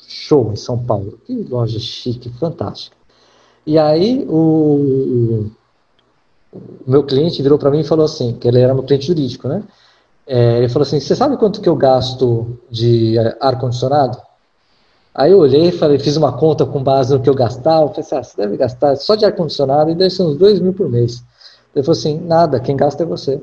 show 0.07 0.51
em 0.51 0.55
São 0.55 0.77
Paulo, 0.77 1.19
que 1.25 1.33
loja 1.49 1.79
chique, 1.79 2.29
fantástica. 2.29 2.95
E 3.65 3.77
aí 3.77 4.25
o, 4.27 5.49
o 6.53 6.61
meu 6.89 7.03
cliente 7.03 7.41
virou 7.41 7.57
para 7.57 7.69
mim 7.69 7.81
e 7.81 7.83
falou 7.83 8.05
assim, 8.05 8.33
que 8.33 8.47
ele 8.47 8.59
era 8.59 8.73
meu 8.73 8.83
cliente 8.83 9.07
jurídico, 9.07 9.47
né? 9.47 9.63
É, 10.25 10.57
ele 10.57 10.69
falou 10.69 10.85
assim, 10.85 10.99
você 10.99 11.15
sabe 11.15 11.37
quanto 11.37 11.61
que 11.61 11.69
eu 11.69 11.75
gasto 11.75 12.57
de 12.69 13.15
ar-condicionado? 13.39 14.17
Aí 15.13 15.31
eu 15.31 15.39
olhei 15.39 15.71
falei, 15.71 15.97
fiz 15.99 16.15
uma 16.15 16.37
conta 16.37 16.65
com 16.65 16.83
base 16.83 17.13
no 17.13 17.21
que 17.21 17.29
eu 17.29 17.33
gastava, 17.33 17.87
falei 17.89 18.01
assim, 18.01 18.15
ah, 18.15 18.23
você 18.23 18.37
deve 18.37 18.55
gastar 18.57 18.95
só 18.97 19.15
de 19.15 19.25
ar-condicionado 19.25 19.89
e 19.89 19.95
deve 19.95 20.11
ser 20.11 20.23
uns 20.23 20.37
dois 20.37 20.59
mil 20.59 20.73
por 20.73 20.89
mês. 20.89 21.23
Ele 21.75 21.83
falou 21.83 21.97
assim, 21.97 22.19
nada, 22.19 22.59
quem 22.59 22.75
gasta 22.75 23.03
é 23.03 23.05
você. 23.05 23.41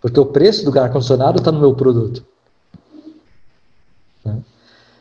Porque 0.00 0.18
o 0.18 0.26
preço 0.26 0.64
do 0.64 0.78
ar-condicionado 0.78 1.38
está 1.38 1.50
no 1.50 1.60
meu 1.60 1.74
produto. 1.74 2.24
Né? 4.24 4.38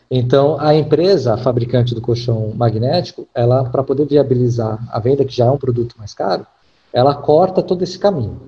Então, 0.10 0.58
a 0.60 0.74
empresa, 0.74 1.34
a 1.34 1.38
fabricante 1.38 1.94
do 1.94 2.02
colchão 2.02 2.52
magnético, 2.56 3.28
ela, 3.34 3.66
para 3.66 3.84
poder 3.84 4.06
viabilizar 4.06 4.80
a 4.92 5.00
venda, 5.00 5.26
que 5.26 5.36
já 5.36 5.46
é 5.46 5.52
um 5.52 5.58
produto 5.58 5.96
mais 5.98 6.14
caro, 6.14 6.46
ela 6.92 7.14
corta 7.14 7.62
todo 7.62 7.84
esse 7.84 8.00
caminho. 8.00 8.40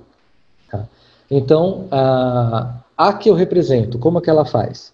Tá? 0.71 0.85
Então, 1.29 1.87
a, 1.91 2.75
a 2.97 3.13
que 3.13 3.29
eu 3.29 3.35
represento, 3.35 3.99
como 3.99 4.19
é 4.19 4.21
que 4.21 4.29
ela 4.29 4.45
faz? 4.45 4.91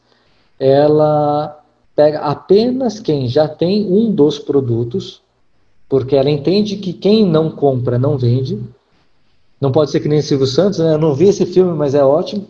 Ela 0.59 1.61
pega 1.95 2.19
apenas 2.19 2.99
quem 2.99 3.27
já 3.27 3.47
tem 3.47 3.85
um 3.85 4.11
dos 4.11 4.39
produtos 4.39 5.23
porque 5.87 6.15
ela 6.15 6.29
entende 6.29 6.77
que 6.77 6.93
quem 6.93 7.25
não 7.25 7.49
compra 7.51 7.97
não 7.97 8.17
vende. 8.17 8.61
Não 9.59 9.71
pode 9.71 9.91
ser 9.91 9.99
que 9.99 10.07
nem 10.07 10.21
Silvio 10.21 10.47
Santos, 10.47 10.79
né? 10.79 10.93
Eu 10.93 10.97
não 10.97 11.13
vi 11.13 11.29
esse 11.29 11.45
filme, 11.45 11.73
mas 11.73 11.95
é 11.95 12.03
ótimo, 12.03 12.47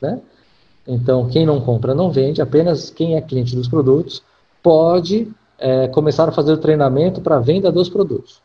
né? 0.00 0.20
Então, 0.86 1.28
quem 1.28 1.44
não 1.46 1.60
compra 1.60 1.94
não 1.94 2.10
vende, 2.10 2.40
apenas 2.40 2.90
quem 2.90 3.14
é 3.14 3.20
cliente 3.20 3.54
dos 3.54 3.68
produtos 3.68 4.22
pode 4.62 5.30
é, 5.58 5.88
começar 5.88 6.28
a 6.28 6.32
fazer 6.32 6.52
o 6.52 6.58
treinamento 6.58 7.20
para 7.20 7.38
venda 7.38 7.70
dos 7.70 7.88
produtos. 7.88 8.40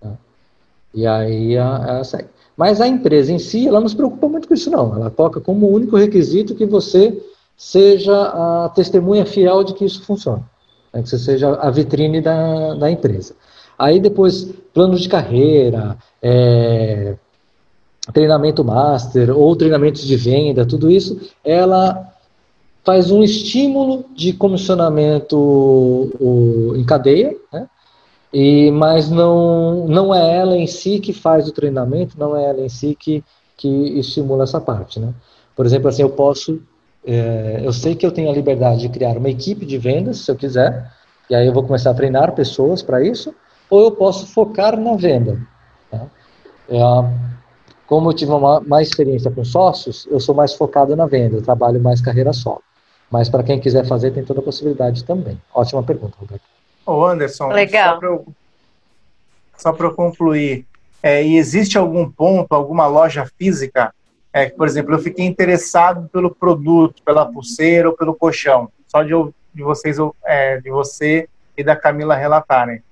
Tá? 0.00 0.12
E 0.94 1.06
aí 1.06 1.56
a, 1.56 2.00
a 2.00 2.04
segue. 2.04 2.28
Mas 2.56 2.80
a 2.80 2.88
empresa 2.88 3.32
em 3.32 3.38
si, 3.38 3.66
ela 3.66 3.80
não 3.80 3.88
se 3.88 3.96
preocupa 3.96 4.28
muito 4.28 4.48
com 4.48 4.54
isso, 4.54 4.70
não. 4.70 4.94
Ela 4.94 5.10
coloca 5.10 5.40
como 5.40 5.68
único 5.68 5.96
requisito 5.96 6.54
que 6.54 6.66
você 6.66 7.22
seja 7.56 8.64
a 8.64 8.68
testemunha 8.70 9.24
fiel 9.24 9.64
de 9.64 9.74
que 9.74 9.84
isso 9.84 10.02
funciona. 10.04 10.42
Né? 10.92 11.02
Que 11.02 11.08
você 11.08 11.18
seja 11.18 11.54
a 11.54 11.70
vitrine 11.70 12.20
da, 12.20 12.74
da 12.74 12.90
empresa. 12.90 13.34
Aí 13.82 13.98
depois, 13.98 14.48
planos 14.72 15.00
de 15.00 15.08
carreira, 15.08 15.98
é, 16.22 17.16
treinamento 18.12 18.64
master 18.64 19.36
ou 19.36 19.56
treinamentos 19.56 20.06
de 20.06 20.14
venda, 20.14 20.64
tudo 20.64 20.88
isso, 20.88 21.20
ela 21.44 22.14
faz 22.84 23.10
um 23.10 23.24
estímulo 23.24 24.04
de 24.14 24.34
comissionamento 24.34 25.36
o, 25.36 26.74
em 26.76 26.84
cadeia, 26.84 27.36
né? 27.52 27.68
E, 28.32 28.70
mas 28.70 29.10
não, 29.10 29.88
não 29.88 30.14
é 30.14 30.36
ela 30.36 30.56
em 30.56 30.68
si 30.68 31.00
que 31.00 31.12
faz 31.12 31.48
o 31.48 31.52
treinamento, 31.52 32.16
não 32.16 32.36
é 32.36 32.50
ela 32.50 32.60
em 32.60 32.68
si 32.68 32.96
que, 32.98 33.24
que 33.56 33.68
estimula 33.98 34.44
essa 34.44 34.60
parte. 34.60 35.00
Né? 35.00 35.12
Por 35.56 35.66
exemplo, 35.66 35.88
assim, 35.88 36.02
eu 36.02 36.10
posso, 36.10 36.62
é, 37.04 37.60
eu 37.64 37.72
sei 37.72 37.96
que 37.96 38.06
eu 38.06 38.12
tenho 38.12 38.30
a 38.30 38.32
liberdade 38.32 38.82
de 38.82 38.88
criar 38.90 39.18
uma 39.18 39.28
equipe 39.28 39.66
de 39.66 39.76
vendas, 39.76 40.18
se 40.18 40.30
eu 40.30 40.36
quiser, 40.36 40.88
e 41.28 41.34
aí 41.34 41.48
eu 41.48 41.52
vou 41.52 41.64
começar 41.64 41.90
a 41.90 41.94
treinar 41.94 42.32
pessoas 42.32 42.80
para 42.80 43.04
isso, 43.04 43.34
ou 43.72 43.84
eu 43.84 43.90
posso 43.90 44.26
focar 44.26 44.78
na 44.78 44.96
venda. 44.96 45.40
Tá? 45.90 46.06
É, 46.68 46.78
como 47.86 48.10
eu 48.10 48.14
tive 48.14 48.30
uma, 48.30 48.60
mais 48.60 48.88
experiência 48.88 49.30
com 49.30 49.42
sócios, 49.46 50.06
eu 50.10 50.20
sou 50.20 50.34
mais 50.34 50.52
focado 50.52 50.94
na 50.94 51.06
venda, 51.06 51.36
eu 51.36 51.42
trabalho 51.42 51.80
mais 51.80 51.98
carreira 51.98 52.34
solo. 52.34 52.62
Mas 53.10 53.30
para 53.30 53.42
quem 53.42 53.58
quiser 53.58 53.86
fazer, 53.86 54.10
tem 54.10 54.26
toda 54.26 54.40
a 54.40 54.42
possibilidade 54.42 55.02
também. 55.04 55.40
Ótima 55.54 55.82
pergunta, 55.82 56.18
Roberto. 56.20 56.42
Ô 56.84 57.02
Anderson, 57.06 57.48
Legal. 57.48 57.94
só 59.56 59.72
para 59.72 59.86
eu, 59.86 59.90
eu, 59.90 59.96
concluir, 59.96 60.66
é, 61.02 61.24
e 61.24 61.38
existe 61.38 61.78
algum 61.78 62.10
ponto, 62.10 62.52
alguma 62.52 62.86
loja 62.86 63.26
física, 63.38 63.94
é, 64.34 64.50
por 64.50 64.66
exemplo, 64.66 64.94
eu 64.94 64.98
fiquei 64.98 65.24
interessado 65.24 66.10
pelo 66.10 66.30
produto, 66.30 67.02
pela 67.02 67.24
pulseira 67.24 67.88
ou 67.88 67.96
pelo 67.96 68.14
colchão, 68.14 68.68
só 68.86 69.02
de, 69.02 69.14
de 69.54 69.62
vocês, 69.62 69.96
é, 70.26 70.60
de 70.60 70.70
você 70.70 71.26
e 71.56 71.64
da 71.64 71.74
Camila 71.74 72.14
relatarem. 72.14 72.82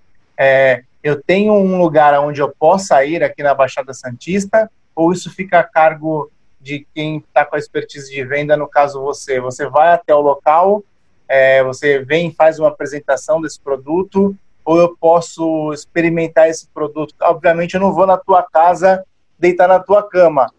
É, 0.43 0.85
eu 1.03 1.23
tenho 1.23 1.53
um 1.53 1.77
lugar 1.77 2.19
onde 2.19 2.41
eu 2.41 2.49
possa 2.49 3.05
ir 3.05 3.23
aqui 3.23 3.43
na 3.43 3.53
Baixada 3.53 3.93
Santista, 3.93 4.71
ou 4.97 5.13
isso 5.13 5.31
fica 5.31 5.59
a 5.59 5.63
cargo 5.63 6.31
de 6.59 6.87
quem 6.95 7.19
está 7.19 7.45
com 7.45 7.57
a 7.57 7.59
expertise 7.59 8.11
de 8.11 8.25
venda, 8.25 8.57
no 8.57 8.67
caso 8.67 9.03
você? 9.03 9.39
Você 9.39 9.69
vai 9.69 9.93
até 9.93 10.15
o 10.15 10.21
local, 10.23 10.83
é, 11.29 11.63
você 11.63 11.99
vem 11.99 12.33
faz 12.33 12.59
uma 12.59 12.69
apresentação 12.69 13.39
desse 13.39 13.61
produto, 13.61 14.35
ou 14.65 14.79
eu 14.79 14.97
posso 14.97 15.75
experimentar 15.75 16.49
esse 16.49 16.67
produto? 16.69 17.15
Obviamente, 17.21 17.75
eu 17.75 17.81
não 17.81 17.93
vou 17.93 18.07
na 18.07 18.17
tua 18.17 18.43
casa 18.43 19.05
deitar 19.39 19.69
na 19.69 19.79
tua 19.79 20.03
cama. 20.03 20.51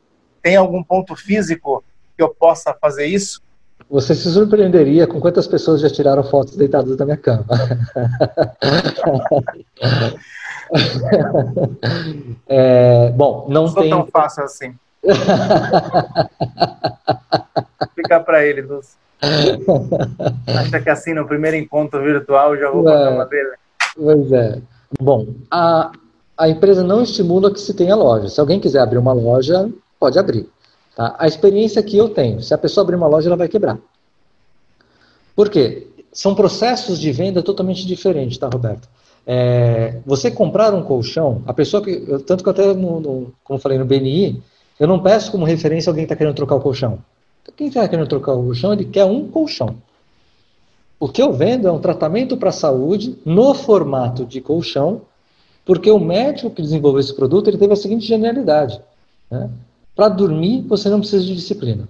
Tem 0.44 0.56
algum 0.56 0.84
ponto 0.84 1.15
físico 1.15 1.84
que 2.15 2.22
eu 2.22 2.30
possa 2.30 2.72
fazer 2.72 3.08
isso? 3.08 3.41
Você 3.89 4.15
se 4.15 4.32
surpreenderia 4.32 5.08
com 5.08 5.20
quantas 5.20 5.48
pessoas 5.48 5.82
já 5.82 5.89
tiraram 5.89 6.24
fotos 6.24 6.56
deitadas 6.56 6.96
da 6.96 7.06
minha 7.06 7.17
cama. 7.17 7.46
é, 12.48 13.10
bom, 13.12 13.48
não, 13.50 13.65
não 13.65 13.74
tem. 13.74 13.89
tão 13.89 14.06
fácil 14.08 14.44
assim. 14.44 14.74
Fica 17.96 18.20
para 18.20 18.46
ele. 18.46 18.67
Acha 20.48 20.80
que 20.80 20.89
assim, 20.89 21.13
no 21.13 21.28
primeiro 21.28 21.58
encontro 21.58 22.02
virtual, 22.02 22.58
já 22.58 22.70
vou 22.70 22.88
é, 22.88 23.10
cama 23.10 23.26
dele? 23.26 23.52
Pois 23.96 24.32
é. 24.32 24.62
Bom, 25.00 25.28
a, 25.50 25.91
a 26.38 26.50
empresa 26.50 26.84
não 26.84 27.02
estimula 27.02 27.52
que 27.52 27.60
se 27.60 27.74
tenha 27.74 27.96
loja. 27.96 28.30
Se 28.30 28.39
alguém 28.39 28.60
quiser 28.60 28.80
abrir 28.80 28.98
uma 28.98 29.13
loja, 29.13 29.70
pode 30.00 30.17
abrir. 30.17 30.50
Tá? 30.96 31.16
A 31.18 31.28
experiência 31.28 31.82
que 31.82 31.98
eu 31.98 32.10
tenho, 32.10 32.42
se 32.42 32.54
a 32.54 32.58
pessoa 32.58 32.84
abrir 32.84 32.96
uma 32.96 33.08
loja, 33.08 33.28
ela 33.28 33.38
vai 33.38 33.48
quebrar. 33.48 33.78
Por 35.36 35.50
quê? 35.50 35.88
São 36.12 36.36
processos 36.36 37.00
de 37.00 37.12
venda 37.12 37.42
totalmente 37.42 37.86
diferentes, 37.88 38.38
tá, 38.38 38.50
Roberto? 38.52 38.88
É, 39.26 40.00
você 40.06 40.30
comprar 40.30 40.74
um 40.74 40.84
colchão, 40.84 41.44
a 41.46 41.54
pessoa 41.54 41.84
que. 41.84 41.98
Tanto 42.26 42.44
que 42.44 42.50
eu 42.50 42.52
até, 42.52 42.74
no, 42.74 43.00
no, 43.00 43.34
como 43.44 43.60
falei 43.60 43.78
no 43.78 43.86
BNI, 43.86 44.42
eu 44.80 44.88
não 44.88 45.00
peço 45.00 45.32
como 45.32 45.46
referência 45.46 45.90
alguém 45.90 46.06
que 46.06 46.08
está 46.12 46.16
querendo 46.16 46.36
trocar 46.36 46.56
o 46.56 46.62
colchão. 46.62 47.00
Quem 47.56 47.68
está 47.68 47.88
querendo 47.88 48.08
trocar 48.08 48.34
o 48.34 48.44
colchão, 48.44 48.74
ele 48.74 48.86
quer 48.86 49.06
um 49.06 49.28
colchão. 49.28 49.78
O 51.00 51.08
que 51.08 51.22
eu 51.22 51.34
vendo 51.34 51.68
é 51.68 51.72
um 51.72 51.80
tratamento 51.80 52.38
para 52.38 52.50
a 52.50 52.54
saúde 52.54 53.18
no 53.26 53.54
formato 53.54 54.26
de 54.26 54.42
colchão, 54.42 55.02
porque 55.66 55.90
o 55.90 56.00
médico 56.00 56.52
que 56.52 56.62
desenvolveu 56.62 57.00
esse 57.00 57.16
produto 57.16 57.48
ele 57.48 57.58
teve 57.58 57.74
a 57.74 57.76
seguinte 57.76 58.06
genialidade. 58.06 58.80
Né? 59.30 59.50
Para 59.96 60.10
dormir, 60.10 60.62
você 60.68 60.90
não 60.90 61.00
precisa 61.00 61.24
de 61.24 61.36
disciplina. 61.36 61.88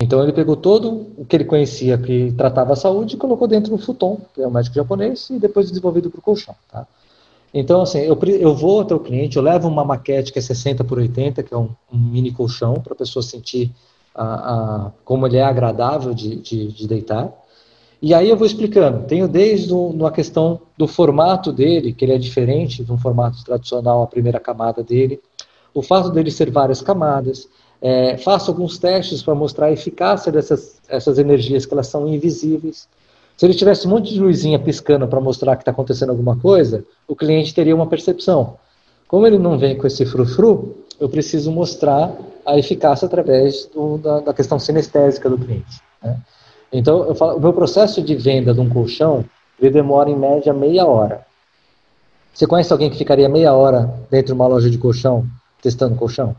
Então 0.00 0.22
ele 0.22 0.32
pegou 0.32 0.56
todo 0.56 1.06
o 1.16 1.24
que 1.24 1.36
ele 1.36 1.44
conhecia 1.44 1.96
que 1.96 2.32
tratava 2.32 2.72
a 2.72 2.76
saúde 2.76 3.14
e 3.14 3.18
colocou 3.18 3.46
dentro 3.46 3.70
do 3.70 3.78
futon, 3.78 4.20
que 4.34 4.42
é 4.42 4.46
um 4.46 4.50
médico 4.50 4.74
japonês, 4.74 5.30
e 5.30 5.38
depois 5.38 5.68
desenvolvido 5.68 6.10
para 6.10 6.18
o 6.18 6.22
colchão. 6.22 6.56
Tá? 6.70 6.86
Então, 7.54 7.82
assim, 7.82 7.98
eu, 7.98 8.18
eu 8.24 8.54
vou 8.54 8.80
até 8.80 8.94
o 8.94 9.00
cliente, 9.00 9.36
eu 9.36 9.42
levo 9.42 9.68
uma 9.68 9.84
maquete 9.84 10.32
que 10.32 10.38
é 10.38 10.42
60 10.42 10.82
por 10.84 10.98
80, 10.98 11.42
que 11.42 11.52
é 11.52 11.56
um, 11.56 11.68
um 11.92 11.98
mini 11.98 12.32
colchão, 12.32 12.74
para 12.74 12.94
a 12.94 12.96
pessoa 12.96 13.22
sentir 13.22 13.70
a, 14.14 14.24
a, 14.24 14.90
como 15.04 15.26
ele 15.26 15.36
é 15.36 15.44
agradável 15.44 16.14
de, 16.14 16.36
de, 16.36 16.72
de, 16.72 16.88
deitar. 16.88 17.32
E 18.00 18.14
aí 18.14 18.28
eu 18.28 18.36
vou 18.36 18.46
explicando. 18.46 19.06
Tenho 19.06 19.28
desde 19.28 19.72
a 20.04 20.10
questão 20.10 20.60
do 20.76 20.88
formato 20.88 21.52
dele, 21.52 21.92
que 21.92 22.04
ele 22.04 22.14
é 22.14 22.18
diferente 22.18 22.82
de 22.82 22.90
um 22.90 22.98
formato 22.98 23.44
tradicional, 23.44 24.02
a 24.02 24.06
primeira 24.06 24.40
camada 24.40 24.82
dele. 24.82 25.20
O 25.74 25.82
fato 25.82 26.10
dele 26.10 26.30
ser 26.30 26.50
várias 26.50 26.82
camadas, 26.82 27.48
é, 27.80 28.16
faço 28.18 28.50
alguns 28.50 28.78
testes 28.78 29.22
para 29.22 29.34
mostrar 29.34 29.66
a 29.66 29.72
eficácia 29.72 30.30
dessas 30.30 30.80
essas 30.88 31.18
energias 31.18 31.66
que 31.66 31.72
elas 31.74 31.88
são 31.88 32.06
invisíveis. 32.06 32.88
Se 33.36 33.46
ele 33.46 33.54
tivesse 33.54 33.86
um 33.86 33.90
monte 33.90 34.12
de 34.12 34.20
luzinha 34.20 34.58
piscando 34.58 35.08
para 35.08 35.20
mostrar 35.20 35.56
que 35.56 35.62
está 35.62 35.70
acontecendo 35.70 36.10
alguma 36.10 36.36
coisa, 36.36 36.84
o 37.08 37.16
cliente 37.16 37.54
teria 37.54 37.74
uma 37.74 37.86
percepção. 37.86 38.56
Como 39.08 39.26
ele 39.26 39.38
não 39.38 39.58
vem 39.58 39.76
com 39.76 39.86
esse 39.86 40.06
frufru, 40.06 40.76
eu 41.00 41.08
preciso 41.08 41.50
mostrar 41.50 42.14
a 42.46 42.58
eficácia 42.58 43.06
através 43.06 43.66
do, 43.74 43.98
da, 43.98 44.20
da, 44.20 44.34
questão 44.34 44.58
sinestésica 44.58 45.28
do 45.28 45.38
cliente. 45.38 45.80
Né? 46.02 46.16
Então, 46.72 47.14
falo, 47.14 47.36
o 47.36 47.40
meu 47.40 47.52
processo 47.52 48.00
de 48.02 48.14
venda 48.14 48.54
de 48.54 48.60
um 48.60 48.68
colchão 48.68 49.24
ele 49.60 49.70
demora 49.70 50.10
em 50.10 50.16
média 50.16 50.52
meia 50.52 50.86
hora. 50.86 51.24
Você 52.32 52.46
conhece 52.46 52.72
alguém 52.72 52.90
que 52.90 52.96
ficaria 52.96 53.28
meia 53.28 53.52
hora 53.52 53.92
dentro 54.10 54.28
de 54.28 54.32
uma 54.32 54.46
loja 54.46 54.70
de 54.70 54.78
colchão 54.78 55.26
testando 55.62 55.94
colchão? 55.94 56.36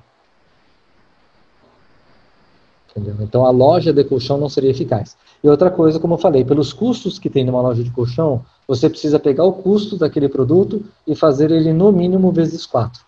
Entendeu? 2.91 3.15
Então 3.21 3.43
a 3.43 3.49
loja 3.49 3.91
de 3.91 4.03
colchão 4.03 4.37
não 4.37 4.47
seria 4.47 4.69
eficaz. 4.69 5.17
E 5.43 5.49
outra 5.49 5.71
coisa, 5.71 5.99
como 5.99 6.13
eu 6.13 6.19
falei, 6.19 6.45
pelos 6.45 6.71
custos 6.71 7.17
que 7.17 7.29
tem 7.29 7.43
numa 7.43 7.61
loja 7.61 7.83
de 7.83 7.89
colchão, 7.89 8.45
você 8.67 8.87
precisa 8.87 9.17
pegar 9.17 9.45
o 9.45 9.53
custo 9.53 9.97
daquele 9.97 10.29
produto 10.29 10.85
e 11.07 11.15
fazer 11.15 11.49
ele 11.49 11.73
no 11.73 11.91
mínimo 11.91 12.31
vezes 12.31 12.67
quatro. 12.67 13.01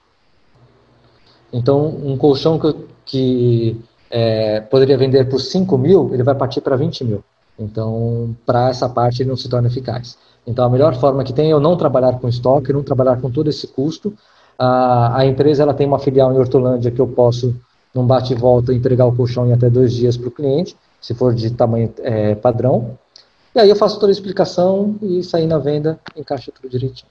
Então 1.53 1.85
um 1.87 2.17
colchão 2.17 2.57
que, 2.57 2.75
que 3.05 3.81
é, 4.09 4.61
poderia 4.61 4.97
vender 4.97 5.29
por 5.29 5.39
5 5.39 5.77
mil, 5.77 6.13
ele 6.13 6.23
vai 6.23 6.33
partir 6.33 6.61
para 6.61 6.75
20 6.75 7.03
mil. 7.03 7.23
Então, 7.57 8.35
para 8.45 8.69
essa 8.69 8.87
parte, 8.89 9.21
ele 9.21 9.29
não 9.29 9.37
se 9.37 9.47
torna 9.47 9.67
eficaz. 9.67 10.17
Então, 10.45 10.65
a 10.65 10.69
melhor 10.69 10.95
forma 10.95 11.23
que 11.23 11.33
tem 11.33 11.49
é 11.49 11.53
eu 11.53 11.59
não 11.59 11.77
trabalhar 11.77 12.19
com 12.19 12.27
estoque, 12.27 12.73
não 12.73 12.83
trabalhar 12.83 13.19
com 13.19 13.31
todo 13.31 13.49
esse 13.49 13.67
custo. 13.67 14.13
A, 14.57 15.19
a 15.19 15.25
empresa 15.25 15.63
ela 15.63 15.73
tem 15.73 15.87
uma 15.87 15.99
filial 15.99 16.33
em 16.33 16.37
Hortolândia 16.37 16.91
que 16.91 16.99
eu 16.99 17.07
posso 17.07 17.55
num 17.93 18.05
bate 18.05 18.33
e 18.33 18.35
volta, 18.35 18.73
entregar 18.73 19.05
o 19.05 19.15
colchão 19.15 19.47
em 19.47 19.53
até 19.53 19.69
dois 19.69 19.93
dias 19.93 20.17
para 20.17 20.27
o 20.27 20.31
cliente, 20.31 20.75
se 21.01 21.13
for 21.13 21.33
de 21.33 21.49
tamanho 21.51 21.93
é, 21.99 22.35
padrão. 22.35 22.97
E 23.55 23.59
aí 23.59 23.69
eu 23.69 23.75
faço 23.75 23.97
toda 23.97 24.11
a 24.11 24.11
explicação 24.11 24.97
e 25.01 25.23
sair 25.23 25.47
na 25.47 25.57
venda, 25.57 25.97
encaixa 26.15 26.51
tudo 26.51 26.69
direitinho. 26.69 27.09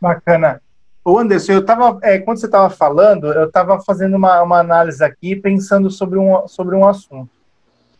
Bacana. 0.00 0.62
O 1.04 1.18
Anderson, 1.18 1.52
eu 1.52 1.64
tava, 1.64 1.98
é, 2.02 2.18
quando 2.18 2.38
você 2.38 2.46
estava 2.46 2.70
falando, 2.70 3.26
eu 3.32 3.46
estava 3.46 3.78
fazendo 3.80 4.16
uma, 4.16 4.42
uma 4.42 4.58
análise 4.58 5.04
aqui, 5.04 5.36
pensando 5.36 5.90
sobre 5.90 6.18
um, 6.18 6.48
sobre 6.48 6.74
um 6.74 6.86
assunto. 6.86 7.30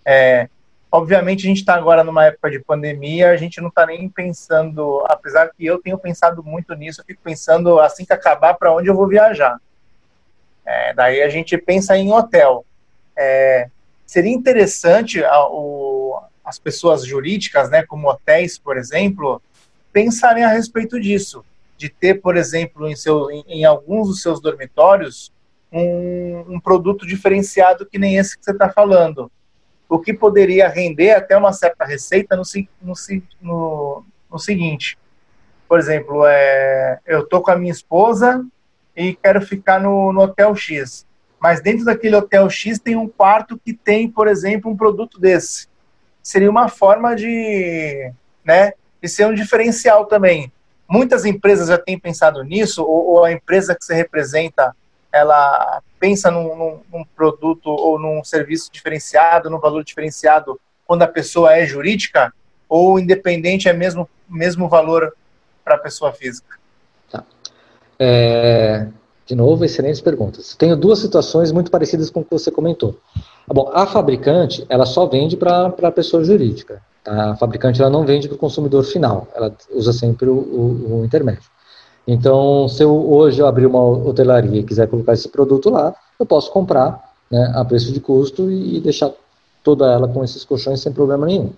É, 0.04 0.48
obviamente, 0.90 1.44
a 1.44 1.48
gente 1.48 1.58
está 1.58 1.74
agora 1.74 2.02
numa 2.02 2.26
época 2.26 2.50
de 2.50 2.58
pandemia, 2.58 3.30
a 3.30 3.36
gente 3.36 3.60
não 3.60 3.68
está 3.68 3.86
nem 3.86 4.08
pensando, 4.08 5.04
apesar 5.08 5.50
que 5.50 5.64
eu 5.64 5.78
tenho 5.78 5.98
pensado 5.98 6.42
muito 6.42 6.74
nisso, 6.74 7.00
eu 7.00 7.04
fico 7.04 7.20
pensando 7.22 7.78
assim 7.78 8.04
que 8.04 8.12
acabar 8.12 8.54
para 8.54 8.74
onde 8.74 8.88
eu 8.88 8.94
vou 8.94 9.06
viajar. 9.06 9.60
É, 10.64 10.92
daí 10.94 11.22
a 11.22 11.28
gente 11.28 11.56
pensa 11.56 11.96
em 11.96 12.12
hotel. 12.12 12.64
É, 13.16 13.68
seria 14.06 14.32
interessante 14.32 15.22
a, 15.24 15.46
o, 15.48 16.20
as 16.44 16.58
pessoas 16.58 17.04
jurídicas, 17.04 17.70
né, 17.70 17.84
como 17.84 18.08
hotéis, 18.08 18.58
por 18.58 18.76
exemplo, 18.76 19.42
pensarem 19.92 20.44
a 20.44 20.48
respeito 20.48 21.00
disso, 21.00 21.44
de 21.76 21.88
ter, 21.88 22.20
por 22.20 22.36
exemplo, 22.36 22.88
em, 22.88 22.96
seu, 22.96 23.30
em, 23.30 23.44
em 23.48 23.64
alguns 23.64 24.08
dos 24.08 24.22
seus 24.22 24.40
dormitórios, 24.40 25.32
um, 25.70 26.54
um, 26.54 26.60
produto 26.60 27.06
diferenciado 27.06 27.84
que 27.84 27.98
nem 27.98 28.16
esse 28.16 28.38
que 28.38 28.44
você 28.44 28.52
está 28.52 28.70
falando. 28.70 29.30
O 29.88 29.98
que 29.98 30.12
poderia 30.12 30.68
render 30.68 31.12
até 31.12 31.36
uma 31.36 31.52
certa 31.52 31.84
receita 31.84 32.36
no, 32.36 32.42
no, 32.82 32.94
no, 33.40 34.04
no 34.30 34.38
seguinte. 34.38 34.98
Por 35.68 35.78
exemplo, 35.78 36.26
é, 36.26 36.98
eu 37.06 37.20
estou 37.20 37.42
com 37.42 37.50
a 37.50 37.56
minha 37.56 37.72
esposa 37.72 38.44
e 38.96 39.14
quero 39.14 39.40
ficar 39.40 39.80
no, 39.80 40.12
no 40.12 40.22
hotel 40.22 40.54
X. 40.54 41.06
Mas 41.40 41.60
dentro 41.60 41.84
daquele 41.84 42.16
hotel 42.16 42.50
X 42.50 42.78
tem 42.78 42.96
um 42.96 43.08
quarto 43.08 43.60
que 43.64 43.72
tem, 43.72 44.10
por 44.10 44.26
exemplo, 44.26 44.70
um 44.70 44.76
produto 44.76 45.20
desse. 45.20 45.68
Seria 46.22 46.50
uma 46.50 46.68
forma 46.68 47.14
de, 47.14 48.12
né, 48.44 48.72
de 49.00 49.08
ser 49.08 49.26
um 49.26 49.34
diferencial 49.34 50.06
também. 50.06 50.52
Muitas 50.88 51.24
empresas 51.24 51.68
já 51.68 51.78
têm 51.78 51.98
pensado 51.98 52.42
nisso, 52.42 52.82
ou, 52.82 53.06
ou 53.06 53.24
a 53.24 53.32
empresa 53.32 53.74
que 53.74 53.84
você 53.84 53.94
representa, 53.94 54.74
ela 55.18 55.82
pensa 55.98 56.30
num, 56.30 56.56
num, 56.56 56.80
num, 56.92 57.04
produto 57.16 57.68
ou 57.68 57.98
num 57.98 58.22
serviço 58.24 58.70
diferenciado, 58.72 59.50
num 59.50 59.58
valor 59.58 59.84
diferenciado, 59.84 60.60
quando 60.86 61.02
a 61.02 61.08
pessoa 61.08 61.54
é 61.54 61.66
jurídica, 61.66 62.32
ou 62.68 62.98
independente 62.98 63.68
é 63.68 63.72
mesmo 63.72 64.08
mesmo 64.28 64.68
valor 64.68 65.14
para 65.64 65.76
a 65.76 65.78
pessoa 65.78 66.12
física? 66.12 66.56
Tá. 67.10 67.24
É, 67.98 68.86
de 69.26 69.34
novo, 69.34 69.64
excelentes 69.64 70.00
perguntas. 70.00 70.54
Tenho 70.56 70.76
duas 70.76 70.98
situações 70.98 71.50
muito 71.50 71.70
parecidas 71.70 72.10
com 72.10 72.20
o 72.20 72.24
que 72.24 72.30
você 72.30 72.50
comentou. 72.50 72.98
Bom, 73.46 73.70
a 73.72 73.86
fabricante, 73.86 74.64
ela 74.68 74.86
só 74.86 75.06
vende 75.06 75.36
para 75.36 75.66
a 75.66 75.92
pessoa 75.92 76.22
jurídica. 76.22 76.82
Tá? 77.02 77.32
A 77.32 77.36
fabricante 77.36 77.80
ela 77.80 77.90
não 77.90 78.04
vende 78.04 78.28
para 78.28 78.36
o 78.36 78.38
consumidor 78.38 78.84
final, 78.84 79.28
ela 79.34 79.54
usa 79.70 79.92
sempre 79.92 80.28
o, 80.28 80.34
o, 80.34 81.00
o, 81.00 81.04
intermédio. 81.04 81.44
Então, 82.10 82.66
se 82.68 82.82
eu 82.82 83.12
hoje 83.12 83.42
abrir 83.42 83.66
uma 83.66 83.84
hotelaria 83.84 84.60
e 84.60 84.64
quiser 84.64 84.88
colocar 84.88 85.12
esse 85.12 85.28
produto 85.28 85.68
lá, 85.68 85.94
eu 86.18 86.24
posso 86.24 86.50
comprar 86.50 87.12
né, 87.30 87.52
a 87.54 87.62
preço 87.66 87.92
de 87.92 88.00
custo 88.00 88.50
e 88.50 88.80
deixar 88.80 89.12
toda 89.62 89.92
ela 89.92 90.08
com 90.08 90.24
esses 90.24 90.42
colchões 90.42 90.80
sem 90.80 90.90
problema 90.90 91.26
nenhum. 91.26 91.50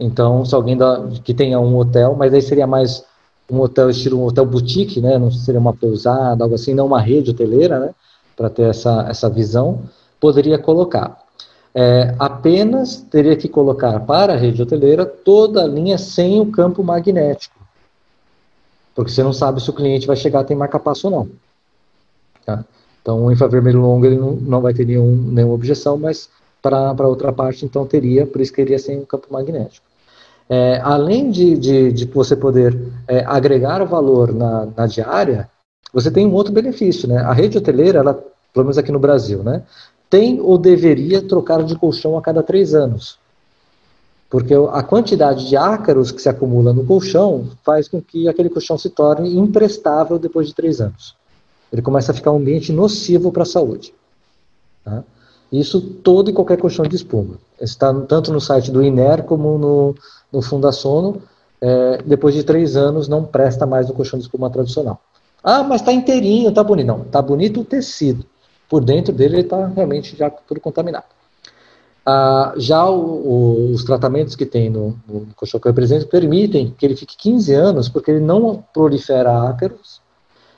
Então, 0.00 0.46
se 0.46 0.54
alguém 0.54 0.78
que 1.22 1.34
tenha 1.34 1.60
um 1.60 1.76
hotel, 1.76 2.16
mas 2.16 2.32
aí 2.32 2.40
seria 2.40 2.66
mais 2.66 3.04
um 3.50 3.60
hotel 3.60 3.90
estilo 3.90 4.18
um 4.18 4.24
hotel 4.24 4.46
boutique, 4.46 4.98
né? 4.98 5.18
Não 5.18 5.30
seria 5.30 5.60
uma 5.60 5.74
pousada, 5.74 6.42
algo 6.42 6.54
assim, 6.54 6.72
não 6.72 6.86
uma 6.86 7.00
rede 7.00 7.32
hoteleira, 7.32 7.78
né? 7.78 7.94
Para 8.34 8.48
ter 8.48 8.70
essa, 8.70 9.06
essa 9.10 9.28
visão, 9.28 9.82
poderia 10.18 10.58
colocar. 10.58 11.18
É, 11.74 12.14
apenas 12.18 12.96
teria 13.10 13.36
que 13.36 13.46
colocar 13.46 14.00
para 14.00 14.32
a 14.32 14.36
rede 14.36 14.62
hoteleira 14.62 15.04
toda 15.04 15.64
a 15.64 15.66
linha 15.66 15.98
sem 15.98 16.40
o 16.40 16.50
campo 16.50 16.82
magnético. 16.82 17.65
Porque 18.96 19.12
você 19.12 19.22
não 19.22 19.32
sabe 19.32 19.62
se 19.62 19.68
o 19.68 19.74
cliente 19.74 20.06
vai 20.06 20.16
chegar 20.16 20.40
a 20.40 20.44
ter 20.44 20.54
marca-passo 20.54 21.08
ou 21.08 21.10
não. 21.10 21.28
Tá? 22.46 22.64
Então, 23.02 23.26
o 23.26 23.30
infravermelho 23.30 23.80
longo 23.80 24.06
ele 24.06 24.16
não, 24.16 24.32
não 24.32 24.60
vai 24.60 24.72
ter 24.72 24.86
nenhum, 24.86 25.14
nenhuma 25.14 25.54
objeção, 25.54 25.98
mas 25.98 26.30
para 26.62 27.06
outra 27.06 27.32
parte, 27.32 27.64
então, 27.64 27.86
teria, 27.86 28.26
por 28.26 28.40
isso 28.40 28.52
que 28.52 28.62
iria 28.62 28.78
sem 28.78 28.98
o 28.98 29.06
campo 29.06 29.28
magnético. 29.30 29.86
É, 30.48 30.80
além 30.82 31.30
de, 31.30 31.56
de, 31.56 31.92
de, 31.92 32.04
você 32.06 32.34
poder 32.34 32.76
é, 33.06 33.24
agregar 33.26 33.84
valor 33.84 34.32
na, 34.32 34.66
na, 34.76 34.86
diária, 34.86 35.48
você 35.92 36.10
tem 36.10 36.26
um 36.26 36.32
outro 36.32 36.52
benefício, 36.52 37.08
né? 37.08 37.18
A 37.18 37.32
rede 37.32 37.58
hoteleira, 37.58 37.98
ela, 37.98 38.14
pelo 38.52 38.64
menos 38.64 38.78
aqui 38.78 38.90
no 38.90 38.98
Brasil, 38.98 39.42
né, 39.42 39.62
tem 40.08 40.40
ou 40.40 40.56
deveria 40.56 41.20
trocar 41.20 41.62
de 41.64 41.76
colchão 41.76 42.16
a 42.16 42.22
cada 42.22 42.42
três 42.42 42.74
anos. 42.74 43.18
Porque 44.36 44.52
a 44.52 44.82
quantidade 44.82 45.48
de 45.48 45.56
ácaros 45.56 46.12
que 46.12 46.20
se 46.20 46.28
acumula 46.28 46.70
no 46.70 46.84
colchão 46.84 47.48
faz 47.64 47.88
com 47.88 48.02
que 48.02 48.28
aquele 48.28 48.50
colchão 48.50 48.76
se 48.76 48.90
torne 48.90 49.34
imprestável 49.34 50.18
depois 50.18 50.48
de 50.48 50.54
três 50.54 50.78
anos. 50.78 51.16
Ele 51.72 51.80
começa 51.80 52.12
a 52.12 52.14
ficar 52.14 52.32
um 52.32 52.36
ambiente 52.36 52.70
nocivo 52.70 53.32
para 53.32 53.44
a 53.44 53.46
saúde. 53.46 53.94
Tá? 54.84 55.02
Isso 55.50 55.80
todo 55.80 56.28
e 56.28 56.34
qualquer 56.34 56.58
colchão 56.58 56.84
de 56.84 56.94
espuma. 56.94 57.38
Está 57.58 57.94
tanto 58.02 58.30
no 58.30 58.38
site 58.38 58.70
do 58.70 58.82
INER 58.82 59.22
como 59.22 59.56
no, 59.56 59.94
no 60.30 60.42
Fundasono. 60.42 61.22
É, 61.58 62.02
depois 62.04 62.34
de 62.34 62.44
três 62.44 62.76
anos, 62.76 63.08
não 63.08 63.24
presta 63.24 63.64
mais 63.64 63.88
o 63.88 63.94
colchão 63.94 64.18
de 64.18 64.26
espuma 64.26 64.50
tradicional. 64.50 65.00
Ah, 65.42 65.62
mas 65.62 65.80
está 65.80 65.94
inteirinho, 65.94 66.50
está 66.50 66.62
bonito. 66.62 66.86
Não, 66.86 67.00
está 67.00 67.22
bonito 67.22 67.62
o 67.62 67.64
tecido. 67.64 68.22
Por 68.68 68.84
dentro 68.84 69.14
dele, 69.14 69.36
ele 69.36 69.42
está 69.44 69.66
realmente 69.66 70.14
já 70.14 70.28
tudo 70.28 70.60
contaminado. 70.60 71.15
Ah, 72.08 72.54
já 72.56 72.88
o, 72.88 73.00
o, 73.00 73.72
os 73.72 73.82
tratamentos 73.82 74.36
que 74.36 74.46
tem 74.46 74.70
no, 74.70 74.96
no 75.08 75.26
eu 75.42 75.60
represento 75.64 76.06
permitem 76.06 76.72
que 76.78 76.86
ele 76.86 76.94
fique 76.94 77.16
15 77.16 77.52
anos, 77.52 77.88
porque 77.88 78.12
ele 78.12 78.20
não 78.20 78.62
prolifera 78.72 79.48
ácaros 79.48 80.00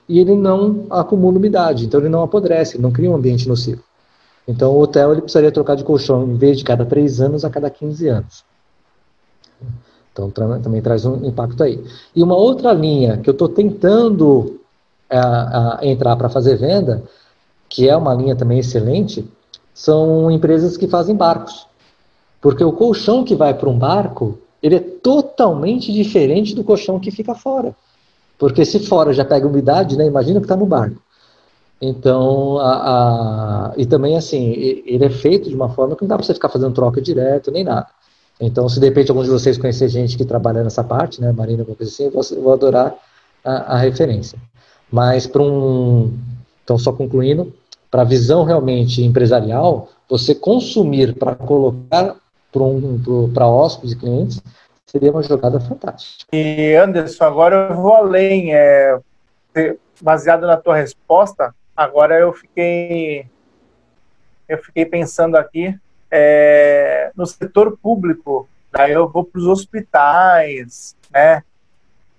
e 0.07 0.19
ele 0.19 0.35
não 0.35 0.85
acumula 0.91 1.39
umidade, 1.39 1.87
então 1.87 2.01
ele 2.01 2.11
não 2.11 2.23
apodrece, 2.23 2.77
ele 2.77 2.83
não 2.83 2.93
cria 2.93 3.11
um 3.11 3.17
ambiente 3.17 3.49
nocivo. 3.49 3.83
Então 4.47 4.73
o 4.73 4.81
hotel 4.81 5.13
ele 5.13 5.23
precisaria 5.23 5.51
trocar 5.51 5.75
de 5.75 5.85
colchão 5.85 6.25
em 6.25 6.37
vez 6.37 6.59
de 6.59 6.65
cada 6.65 6.85
3 6.85 7.21
anos 7.23 7.45
a 7.47 7.51
cada 7.51 7.71
15 7.71 8.09
anos. 8.09 8.45
Então 10.13 10.31
tra 10.31 10.59
também 10.59 10.83
traz 10.83 11.07
um 11.07 11.25
impacto 11.25 11.63
aí. 11.63 11.83
E 12.15 12.23
uma 12.23 12.37
outra 12.37 12.75
linha 12.75 13.17
que 13.17 13.31
eu 13.31 13.33
estou 13.33 13.49
tentando 13.49 14.61
a 15.11 15.79
entrar 15.83 16.15
para 16.17 16.29
fazer 16.29 16.57
venda, 16.57 17.03
que 17.71 17.89
é 17.89 17.97
uma 17.97 18.13
linha 18.13 18.37
também 18.37 18.59
excelente, 18.59 19.27
são 19.79 20.29
empresas 20.29 20.77
que 20.77 20.89
fazem 20.89 21.15
barcos. 21.15 21.65
Porque 22.41 22.65
o 22.65 22.73
colchão 22.73 23.23
que 23.23 23.37
vai 23.37 23.55
para 23.55 23.69
um 23.69 23.79
barco, 23.79 24.37
ele 24.61 24.75
é 24.75 24.81
totalmente 24.81 25.93
diferente 25.93 26.53
do 26.53 26.65
colchão 26.65 26.99
que 26.99 27.13
fica 27.13 27.33
fora. 27.33 27.77
Porque 28.37 28.65
se 28.65 28.81
fora 28.81 29.13
já 29.13 29.25
pega 29.25 29.47
umidade, 29.47 29.97
né? 29.97 30.05
Imagina 30.05 30.41
que 30.41 30.47
está 30.47 30.57
no 30.57 30.67
barco. 30.67 31.01
Então, 31.81 32.59
a, 32.59 32.73
a, 33.71 33.73
e 33.77 33.87
também 33.87 34.17
assim, 34.17 34.51
ele 34.85 35.05
é 35.05 35.11
feito 35.11 35.49
de 35.49 35.55
uma 35.55 35.69
forma 35.69 35.95
que 35.95 36.03
não 36.03 36.09
dá 36.09 36.17
para 36.17 36.27
você 36.27 36.35
ficar 36.35 36.49
fazendo 36.49 36.75
troca 36.75 37.01
direto 37.01 37.53
nem 37.53 37.63
nada. 37.63 37.87
Então, 38.41 38.69
se 38.69 38.81
de 38.81 38.87
repente 38.87 39.13
algum 39.13 39.23
de 39.23 39.31
vocês 39.31 39.57
conhecer 39.57 39.89
gente 39.89 40.17
que 40.17 40.25
trabalha 40.25 40.65
nessa 40.65 40.83
parte, 40.83 41.21
né, 41.21 41.31
Marina, 41.31 41.63
alguma 41.63 41.77
coisa 41.77 41.93
assim, 41.93 42.07
eu 42.07 42.11
vou, 42.11 42.23
eu 42.33 42.43
vou 42.43 42.53
adorar 42.53 42.97
a, 43.45 43.75
a, 43.75 43.79
referência. 43.79 44.37
Mas 44.91 45.29
para 45.29 45.41
um, 45.41 46.13
então 46.65 46.77
só 46.77 46.93
concluindo, 46.93 47.53
para 47.91 48.03
a 48.03 48.05
visão 48.05 48.45
realmente 48.45 49.03
empresarial, 49.03 49.89
você 50.09 50.35
consumir 50.35 51.15
para 51.15 51.35
colocar 51.35 52.17
para 52.51 52.63
um, 52.63 53.01
hóspedes 53.41 53.93
e 53.93 53.99
clientes 53.99 54.43
seria 54.87 55.11
uma 55.11 55.23
jogada 55.23 55.61
fantástica. 55.61 56.25
E 56.33 56.75
Anderson, 56.75 57.25
agora 57.25 57.69
eu 57.71 57.77
vou 57.77 57.93
além, 57.93 58.55
é, 58.55 58.99
baseado 60.01 60.47
na 60.47 60.57
tua 60.57 60.77
resposta, 60.77 61.55
Agora 61.79 62.19
eu 62.19 62.33
fiquei 62.33 63.25
eu 64.49 64.59
fiquei 64.59 64.85
pensando 64.85 65.37
aqui 65.37 65.79
é, 66.11 67.13
no 67.15 67.25
setor 67.25 67.79
público. 67.81 68.49
Daí 68.73 68.91
eu 68.91 69.09
vou 69.09 69.23
para 69.23 69.39
os 69.39 69.47
hospitais, 69.47 70.97
né? 71.09 71.45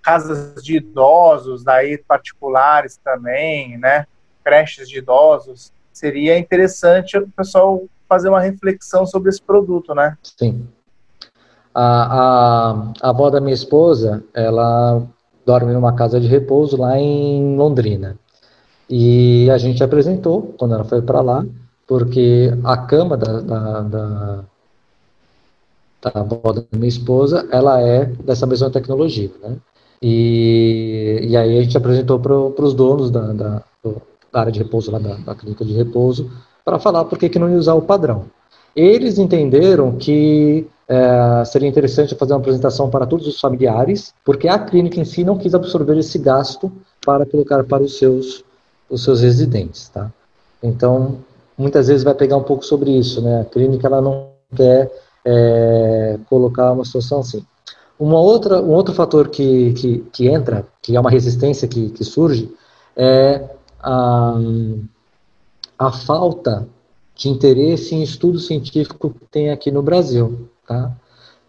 Casas 0.00 0.62
de 0.62 0.78
idosos, 0.78 1.62
daí 1.62 1.98
particulares 1.98 2.96
também, 3.04 3.76
né? 3.76 4.06
Creches 4.44 4.88
de 4.88 4.98
idosos. 4.98 5.72
Seria 5.92 6.38
interessante 6.38 7.18
o 7.18 7.28
pessoal 7.28 7.82
fazer 8.08 8.28
uma 8.28 8.40
reflexão 8.40 9.06
sobre 9.06 9.28
esse 9.28 9.40
produto, 9.40 9.94
né? 9.94 10.16
Sim. 10.22 10.66
A, 11.74 11.82
a, 11.82 12.92
a 13.00 13.10
avó 13.10 13.30
da 13.30 13.40
minha 13.40 13.54
esposa, 13.54 14.24
ela 14.34 15.02
dorme 15.46 15.72
numa 15.72 15.94
casa 15.94 16.20
de 16.20 16.26
repouso 16.26 16.76
lá 16.76 16.98
em 16.98 17.56
Londrina. 17.56 18.16
E 18.88 19.48
a 19.50 19.58
gente 19.58 19.84
apresentou 19.84 20.54
quando 20.58 20.74
ela 20.74 20.84
foi 20.84 21.00
para 21.00 21.20
lá, 21.20 21.46
porque 21.86 22.52
a 22.64 22.76
cama 22.76 23.16
da, 23.16 23.40
da, 23.40 23.80
da, 23.82 24.44
da 26.02 26.20
avó 26.20 26.52
da 26.52 26.64
minha 26.72 26.88
esposa, 26.88 27.46
ela 27.52 27.80
é 27.80 28.06
dessa 28.06 28.46
mesma 28.46 28.70
tecnologia, 28.70 29.30
né? 29.40 29.56
E, 30.02 31.20
e 31.22 31.36
aí 31.36 31.58
a 31.58 31.62
gente 31.62 31.76
apresentou 31.76 32.18
para 32.18 32.64
os 32.64 32.74
donos 32.74 33.10
da, 33.10 33.32
da, 33.32 33.62
da, 34.32 34.40
área 34.40 34.52
de 34.52 34.58
repouso, 34.58 34.90
lá 34.90 34.98
da, 34.98 35.14
da 35.14 35.34
clínica 35.34 35.64
de 35.64 35.72
repouso, 35.72 36.30
para 36.64 36.78
falar 36.78 37.04
por 37.04 37.18
que, 37.18 37.28
que 37.28 37.38
não 37.38 37.50
ia 37.50 37.56
usar 37.56 37.74
o 37.74 37.82
padrão. 37.82 38.26
Eles 38.74 39.18
entenderam 39.18 39.96
que 39.96 40.66
é, 40.88 41.44
seria 41.44 41.68
interessante 41.68 42.14
fazer 42.14 42.32
uma 42.32 42.40
apresentação 42.40 42.88
para 42.88 43.06
todos 43.06 43.26
os 43.26 43.40
familiares, 43.40 44.14
porque 44.24 44.48
a 44.48 44.58
clínica 44.58 45.00
em 45.00 45.04
si 45.04 45.24
não 45.24 45.38
quis 45.38 45.54
absorver 45.54 45.98
esse 45.98 46.18
gasto 46.18 46.70
para 47.04 47.26
colocar 47.26 47.64
para 47.64 47.82
os 47.82 47.98
seus 47.98 48.44
os 48.90 49.04
seus 49.04 49.20
residentes, 49.20 49.88
tá? 49.88 50.10
Então, 50.60 51.18
muitas 51.56 51.86
vezes 51.86 52.02
vai 52.02 52.14
pegar 52.14 52.36
um 52.36 52.42
pouco 52.42 52.64
sobre 52.64 52.90
isso, 52.90 53.22
né? 53.22 53.42
A 53.42 53.44
clínica 53.44 53.86
ela 53.86 54.00
não 54.00 54.30
quer 54.54 54.90
é, 55.24 56.18
colocar 56.28 56.72
uma 56.72 56.84
situação 56.84 57.20
assim. 57.20 57.44
Uma 57.98 58.18
outra, 58.18 58.60
um 58.60 58.70
outro 58.70 58.94
fator 58.94 59.28
que, 59.28 59.72
que, 59.74 59.98
que 60.12 60.28
entra, 60.28 60.66
que 60.82 60.96
é 60.96 61.00
uma 61.00 61.10
resistência 61.10 61.68
que, 61.68 61.90
que 61.90 62.02
surge, 62.02 62.50
é 62.96 63.44
a, 63.82 64.38
a 65.78 65.92
falta 65.92 66.68
de 67.14 67.28
interesse 67.28 67.94
em 67.94 68.02
estudo 68.02 68.38
científico 68.38 69.10
que 69.10 69.26
tem 69.30 69.50
aqui 69.50 69.70
no 69.70 69.82
Brasil, 69.82 70.48
tá? 70.66 70.94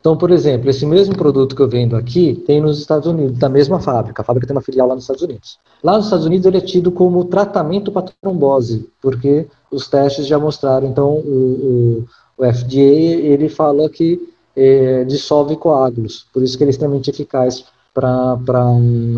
Então, 0.02 0.17
por 0.17 0.32
exemplo, 0.32 0.67
esse 0.67 0.84
mesmo 0.84 1.15
produto 1.15 1.56
que 1.56 1.62
eu 1.62 1.70
vendo 1.70 1.96
aqui 1.96 2.34
tem 2.48 2.60
nos 2.60 2.80
Estados 2.80 3.08
Unidos, 3.08 3.38
da 3.38 3.48
mesma 3.48 3.80
fábrica. 3.80 4.24
A 4.24 4.26
fábrica 4.26 4.48
tem 4.48 4.56
uma 4.56 4.62
filial 4.62 4.88
lá 4.88 4.96
nos 4.96 5.04
Estados 5.04 5.22
Unidos. 5.22 5.60
Lá 5.84 5.96
nos 5.96 6.06
Estados 6.06 6.26
Unidos 6.26 6.48
ele 6.48 6.58
é 6.58 6.62
tido 6.62 6.91
como 6.91 7.24
tratamento 7.26 7.91
para 7.91 8.12
trombose, 8.20 8.89
porque 9.00 9.48
os 9.70 9.88
testes 9.88 10.26
já 10.26 10.39
mostraram. 10.39 10.88
Então, 10.88 11.12
o, 11.12 12.06
o, 12.38 12.44
o 12.44 12.54
FDA 12.54 12.80
ele 12.80 13.48
fala 13.48 13.88
que 13.89 14.20
é, 14.56 15.04
dissolve 15.04 15.56
coágulos, 15.56 16.26
por 16.34 16.41
isso 16.41 16.58
que 16.58 16.63
ele 16.63 16.72
é 16.72 16.74
extremamente 16.74 17.10
eficaz 17.10 17.63
para 17.94 18.38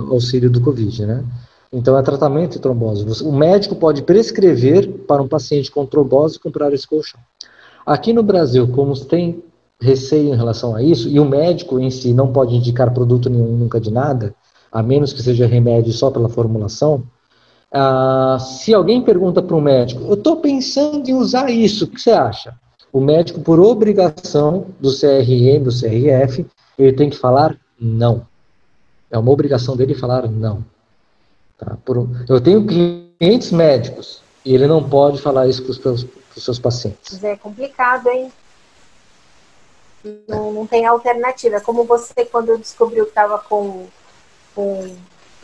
auxílio 0.09 0.49
do 0.49 0.61
Covid, 0.61 1.05
né? 1.05 1.23
Então, 1.73 1.97
é 1.97 2.03
tratamento 2.03 2.51
de 2.51 2.59
trombose. 2.59 3.23
O 3.23 3.31
médico 3.31 3.75
pode 3.75 4.03
prescrever 4.03 4.87
para 5.07 5.23
um 5.23 5.27
paciente 5.27 5.71
com 5.71 5.85
trombose 5.87 6.39
comprar 6.39 6.71
esse 6.71 6.87
colchão. 6.87 7.19
Aqui 7.83 8.13
no 8.13 8.21
Brasil, 8.21 8.67
como 8.67 8.97
tem 9.05 9.43
receio 9.81 10.33
em 10.33 10.37
relação 10.37 10.75
a 10.75 10.83
isso, 10.83 11.09
e 11.09 11.19
o 11.19 11.25
médico 11.25 11.79
em 11.79 11.89
si 11.89 12.13
não 12.13 12.31
pode 12.31 12.55
indicar 12.55 12.93
produto 12.93 13.29
nenhum 13.29 13.57
nunca 13.57 13.81
de 13.81 13.91
nada, 13.91 14.35
a 14.71 14.83
menos 14.83 15.11
que 15.11 15.21
seja 15.21 15.47
remédio 15.47 15.91
só 15.91 16.11
pela 16.11 16.29
formulação, 16.29 17.03
ah, 17.71 18.37
se 18.39 18.71
alguém 18.73 19.01
pergunta 19.01 19.41
para 19.41 19.55
o 19.55 19.61
médico, 19.61 20.03
eu 20.03 20.13
estou 20.13 20.37
pensando 20.37 21.09
em 21.09 21.13
usar 21.13 21.49
isso, 21.49 21.85
o 21.85 21.87
que 21.87 21.99
você 21.99 22.11
acha? 22.11 22.53
O 22.93 23.01
médico, 23.01 23.41
por 23.41 23.59
obrigação 23.59 24.67
do 24.79 24.91
CRE, 24.91 25.59
do 25.59 25.71
CRF, 25.71 26.45
ele 26.77 26.93
tem 26.93 27.09
que 27.09 27.17
falar 27.17 27.57
não. 27.79 28.27
É 29.09 29.17
uma 29.17 29.31
obrigação 29.31 29.75
dele 29.75 29.95
falar 29.95 30.29
não. 30.29 30.63
Tá? 31.57 31.77
Por, 31.83 32.07
eu 32.27 32.41
tenho 32.41 32.65
clientes 32.65 33.51
médicos 33.51 34.23
e 34.43 34.53
ele 34.53 34.67
não 34.67 34.87
pode 34.87 35.21
falar 35.21 35.47
isso 35.47 35.63
para 35.63 35.91
os 35.91 36.07
seus 36.35 36.59
pacientes. 36.59 37.23
É 37.23 37.35
complicado, 37.35 38.09
hein? 38.09 38.31
Não, 40.27 40.51
não 40.51 40.67
tem 40.67 40.85
alternativa. 40.85 41.57
É 41.57 41.61
como 41.61 41.85
você, 41.85 42.25
quando 42.25 42.57
descobriu 42.57 43.05
que 43.05 43.11
estava 43.11 43.37
com, 43.39 43.87
com 44.53 44.95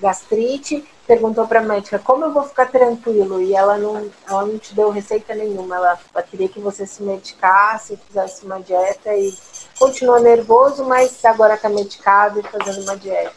gastrite, 0.01 0.85
perguntou 1.07 1.47
para 1.47 1.59
a 1.59 1.63
médica 1.63 1.97
como 1.97 2.25
eu 2.25 2.33
vou 2.33 2.43
ficar 2.43 2.69
tranquilo 2.69 3.41
e 3.41 3.55
ela 3.55 3.77
não, 3.77 4.09
ela 4.27 4.45
não 4.45 4.59
te 4.59 4.75
deu 4.75 4.89
receita 4.89 5.33
nenhuma. 5.33 5.77
Ela, 5.77 5.99
ela 6.13 6.23
queria 6.23 6.49
que 6.49 6.59
você 6.59 6.85
se 6.85 7.01
medicasse, 7.01 7.97
fizesse 8.07 8.45
uma 8.45 8.59
dieta 8.59 9.15
e 9.15 9.33
continua 9.77 10.19
nervoso, 10.19 10.83
mas 10.83 11.23
agora 11.23 11.55
está 11.55 11.69
medicado 11.69 12.39
e 12.39 12.43
fazendo 12.43 12.83
uma 12.83 12.97
dieta. 12.97 13.33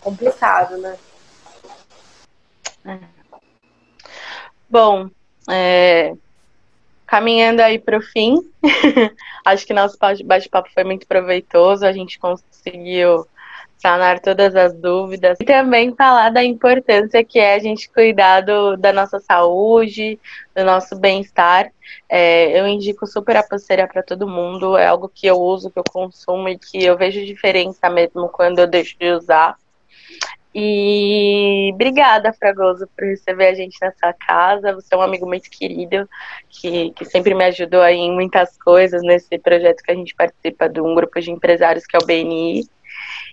Complicado, 0.00 0.76
né? 0.76 0.98
Bom, 4.68 5.10
é, 5.50 6.14
caminhando 7.06 7.60
aí 7.60 7.78
para 7.78 7.98
o 7.98 8.02
fim, 8.02 8.36
acho 9.44 9.66
que 9.66 9.74
nosso 9.74 9.98
bate-papo 10.24 10.70
foi 10.72 10.84
muito 10.84 11.06
proveitoso, 11.06 11.84
a 11.84 11.92
gente 11.92 12.18
conseguiu 12.18 13.26
sanar 13.80 14.20
todas 14.20 14.54
as 14.54 14.74
dúvidas 14.74 15.38
e 15.40 15.44
também 15.44 15.94
falar 15.96 16.30
da 16.30 16.44
importância 16.44 17.24
que 17.24 17.38
é 17.38 17.54
a 17.54 17.58
gente 17.58 17.90
cuidar 17.90 18.42
do, 18.42 18.76
da 18.76 18.92
nossa 18.92 19.18
saúde, 19.18 20.20
do 20.54 20.64
nosso 20.64 20.94
bem-estar. 20.96 21.72
É, 22.08 22.60
eu 22.60 22.68
indico 22.68 23.06
super 23.06 23.36
a 23.38 23.42
pulseira 23.42 23.88
para 23.88 24.02
todo 24.02 24.28
mundo, 24.28 24.76
é 24.76 24.86
algo 24.86 25.10
que 25.12 25.26
eu 25.26 25.40
uso, 25.40 25.70
que 25.70 25.78
eu 25.78 25.84
consumo 25.90 26.48
e 26.48 26.58
que 26.58 26.84
eu 26.84 26.96
vejo 26.96 27.24
diferença 27.24 27.88
mesmo 27.88 28.28
quando 28.28 28.58
eu 28.58 28.66
deixo 28.66 28.96
de 28.98 29.10
usar. 29.12 29.56
E 30.54 31.70
obrigada, 31.72 32.32
Fragoso, 32.32 32.88
por 32.96 33.06
receber 33.06 33.48
a 33.48 33.54
gente 33.54 33.78
nessa 33.80 34.12
casa. 34.12 34.74
Você 34.74 34.92
é 34.94 34.96
um 34.96 35.02
amigo 35.02 35.26
muito 35.26 35.48
querido, 35.48 36.08
que, 36.48 36.90
que 36.90 37.04
sempre 37.04 37.34
me 37.34 37.44
ajudou 37.44 37.80
aí 37.80 37.98
em 37.98 38.12
muitas 38.12 38.56
coisas 38.58 39.00
nesse 39.02 39.38
projeto 39.38 39.82
que 39.82 39.92
a 39.92 39.94
gente 39.94 40.14
participa 40.14 40.68
de 40.68 40.80
um 40.80 40.94
grupo 40.94 41.20
de 41.20 41.30
empresários 41.30 41.86
que 41.86 41.96
é 41.96 42.00
o 42.02 42.06
BNI. 42.06 42.68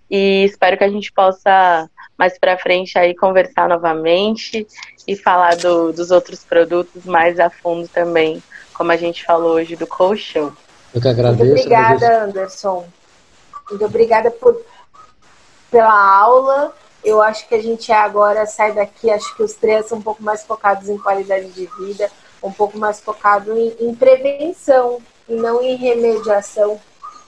E 0.09 0.43
espero 0.45 0.77
que 0.77 0.83
a 0.83 0.89
gente 0.89 1.11
possa 1.11 1.89
mais 2.17 2.37
para 2.37 2.57
frente 2.57 2.97
aí 2.99 3.15
conversar 3.15 3.67
novamente 3.67 4.67
e 5.07 5.15
falar 5.15 5.55
do, 5.55 5.91
dos 5.91 6.11
outros 6.11 6.43
produtos 6.43 7.03
mais 7.03 7.39
a 7.39 7.49
fundo 7.49 7.87
também, 7.87 8.41
como 8.73 8.91
a 8.91 8.97
gente 8.97 9.25
falou 9.25 9.55
hoje 9.55 9.75
do 9.75 9.87
colchão. 9.87 10.55
Eu 10.93 11.01
que 11.01 11.07
agradeço. 11.07 11.43
Muito 11.43 11.59
obrigada, 11.59 12.23
Anderson. 12.25 12.87
Muito 13.69 13.85
obrigada 13.85 14.31
por, 14.31 14.63
pela 15.71 16.19
aula 16.19 16.73
eu 17.07 17.21
acho 17.21 17.47
que 17.47 17.55
a 17.55 17.61
gente 17.61 17.89
agora 17.89 18.45
sai 18.45 18.73
daqui, 18.73 19.09
acho 19.09 19.33
que 19.35 19.41
os 19.41 19.53
três 19.53 19.85
são 19.85 19.97
um 19.97 20.01
pouco 20.01 20.21
mais 20.21 20.43
focados 20.43 20.89
em 20.89 20.97
qualidade 20.97 21.47
de 21.51 21.65
vida, 21.79 22.09
um 22.43 22.51
pouco 22.51 22.77
mais 22.77 22.99
focado 22.99 23.57
em, 23.57 23.73
em 23.79 23.95
prevenção 23.95 24.97
e 25.27 25.35
não 25.35 25.61
em 25.61 25.77
remediação. 25.77 26.77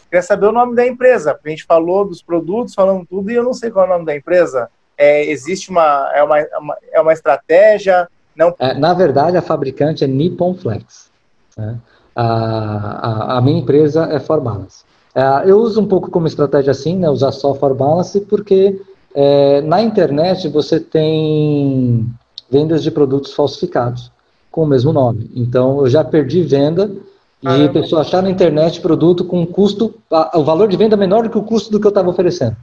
Queria 0.09 0.21
saber 0.21 0.47
o 0.47 0.51
nome 0.51 0.75
da 0.75 0.85
empresa, 0.85 1.39
a 1.41 1.49
gente 1.49 1.63
falou 1.63 2.03
dos 2.03 2.21
produtos, 2.21 2.73
falando 2.73 3.05
tudo, 3.05 3.31
e 3.31 3.35
eu 3.35 3.43
não 3.43 3.53
sei 3.53 3.71
qual 3.71 3.85
é 3.85 3.87
o 3.87 3.91
nome 3.93 4.05
da 4.05 4.15
empresa. 4.15 4.69
É, 4.97 5.25
existe 5.29 5.69
uma 5.69 6.11
é, 6.13 6.21
uma, 6.23 6.39
é 6.91 6.99
uma 6.99 7.13
estratégia? 7.13 8.09
Não... 8.35 8.53
É, 8.59 8.73
na 8.73 8.93
verdade, 8.93 9.37
a 9.37 9.41
fabricante 9.41 10.03
é 10.03 10.07
Nippon 10.07 10.55
Flex. 10.55 11.09
Né? 11.57 11.77
A, 12.13 12.25
a, 12.25 13.37
a, 13.37 13.41
minha 13.41 13.59
empresa 13.59 14.09
é 14.11 14.19
Forbalance. 14.19 14.83
É, 15.15 15.49
eu 15.49 15.57
uso 15.59 15.79
um 15.79 15.87
pouco 15.87 16.11
como 16.11 16.27
estratégia 16.27 16.71
assim, 16.71 16.97
né, 16.97 17.09
usar 17.09 17.31
só 17.31 17.55
Forbalance, 17.55 18.19
porque 18.21 18.81
é, 19.13 19.61
na 19.61 19.81
internet 19.81 20.47
você 20.47 20.79
tem 20.79 22.05
vendas 22.49 22.83
de 22.83 22.91
produtos 22.91 23.33
falsificados 23.33 24.11
com 24.51 24.63
o 24.63 24.67
mesmo 24.67 24.91
nome. 24.91 25.29
Então 25.35 25.79
eu 25.79 25.89
já 25.89 26.03
perdi 26.03 26.41
venda 26.41 26.91
e 27.41 27.47
a 27.47 27.69
pessoa 27.69 28.01
achar 28.01 28.21
na 28.21 28.29
internet 28.29 28.81
produto 28.81 29.23
com 29.23 29.45
custo, 29.45 29.95
o 30.33 30.43
valor 30.43 30.67
de 30.67 30.75
venda 30.75 30.97
menor 30.97 31.23
do 31.23 31.29
que 31.29 31.37
o 31.37 31.43
custo 31.43 31.71
do 31.71 31.79
que 31.79 31.87
eu 31.87 31.89
estava 31.89 32.09
oferecendo. 32.09 32.57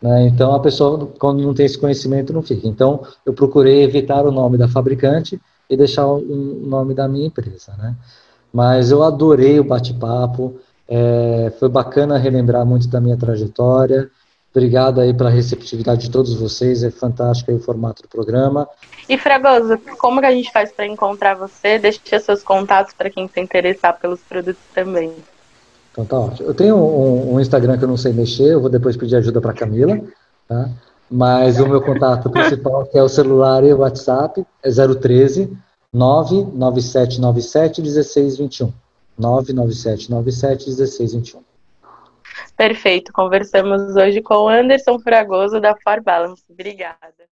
Né? 0.00 0.26
Então 0.26 0.54
a 0.54 0.60
pessoa, 0.60 1.08
quando 1.18 1.42
não 1.42 1.54
tem 1.54 1.66
esse 1.66 1.78
conhecimento, 1.78 2.32
não 2.32 2.42
fica. 2.42 2.66
Então 2.66 3.02
eu 3.24 3.32
procurei 3.32 3.82
evitar 3.82 4.24
o 4.24 4.32
nome 4.32 4.56
da 4.56 4.68
fabricante 4.68 5.40
e 5.68 5.76
deixar 5.76 6.06
o, 6.06 6.18
o 6.18 6.66
nome 6.66 6.94
da 6.94 7.08
minha 7.08 7.26
empresa. 7.26 7.72
Né? 7.78 7.96
Mas 8.52 8.90
eu 8.90 9.02
adorei 9.02 9.58
o 9.58 9.64
bate-papo, 9.64 10.56
é, 10.88 11.52
foi 11.58 11.68
bacana 11.68 12.18
relembrar 12.18 12.66
muito 12.66 12.86
da 12.88 13.00
minha 13.00 13.16
trajetória. 13.16 14.10
Obrigado 14.54 15.00
aí 15.00 15.14
pela 15.14 15.30
receptividade 15.30 16.02
de 16.02 16.10
todos 16.10 16.34
vocês, 16.34 16.82
é 16.82 16.90
fantástico 16.90 17.50
aí 17.50 17.56
o 17.56 17.60
formato 17.60 18.02
do 18.02 18.08
programa. 18.08 18.68
E 19.08 19.16
Fragoso, 19.16 19.78
como 19.96 20.20
que 20.20 20.26
a 20.26 20.30
gente 20.30 20.52
faz 20.52 20.70
para 20.70 20.86
encontrar 20.86 21.34
você? 21.34 21.78
Deixe 21.78 22.00
seus 22.20 22.42
contatos 22.42 22.92
para 22.92 23.08
quem 23.08 23.26
se 23.26 23.40
interessar 23.40 23.98
pelos 23.98 24.20
produtos 24.20 24.62
também. 24.74 25.10
Então 25.90 26.04
tá 26.04 26.18
ótimo. 26.18 26.48
Eu 26.48 26.54
tenho 26.54 26.76
um, 26.76 27.34
um 27.34 27.40
Instagram 27.40 27.78
que 27.78 27.84
eu 27.84 27.88
não 27.88 27.96
sei 27.96 28.12
mexer, 28.12 28.52
eu 28.52 28.60
vou 28.60 28.68
depois 28.68 28.94
pedir 28.94 29.16
ajuda 29.16 29.40
para 29.40 29.54
Camila, 29.54 29.98
tá? 30.46 30.68
Mas 31.10 31.58
o 31.58 31.66
meu 31.66 31.80
contato 31.80 32.28
principal, 32.30 32.84
que 32.86 32.98
é 32.98 33.02
o 33.02 33.08
celular 33.08 33.64
e 33.64 33.72
o 33.72 33.78
WhatsApp, 33.78 34.44
é 34.62 34.70
013 34.70 35.50
99797 35.92 37.80
1621. 37.80 38.72
99797 39.18 40.66
1621. 40.68 41.51
Perfeito. 42.56 43.12
Conversamos 43.12 43.96
hoje 43.96 44.20
com 44.22 44.48
Anderson 44.48 44.98
Fragoso 44.98 45.60
da 45.60 45.76
For 45.76 46.02
Balance. 46.02 46.42
Obrigada. 46.48 47.28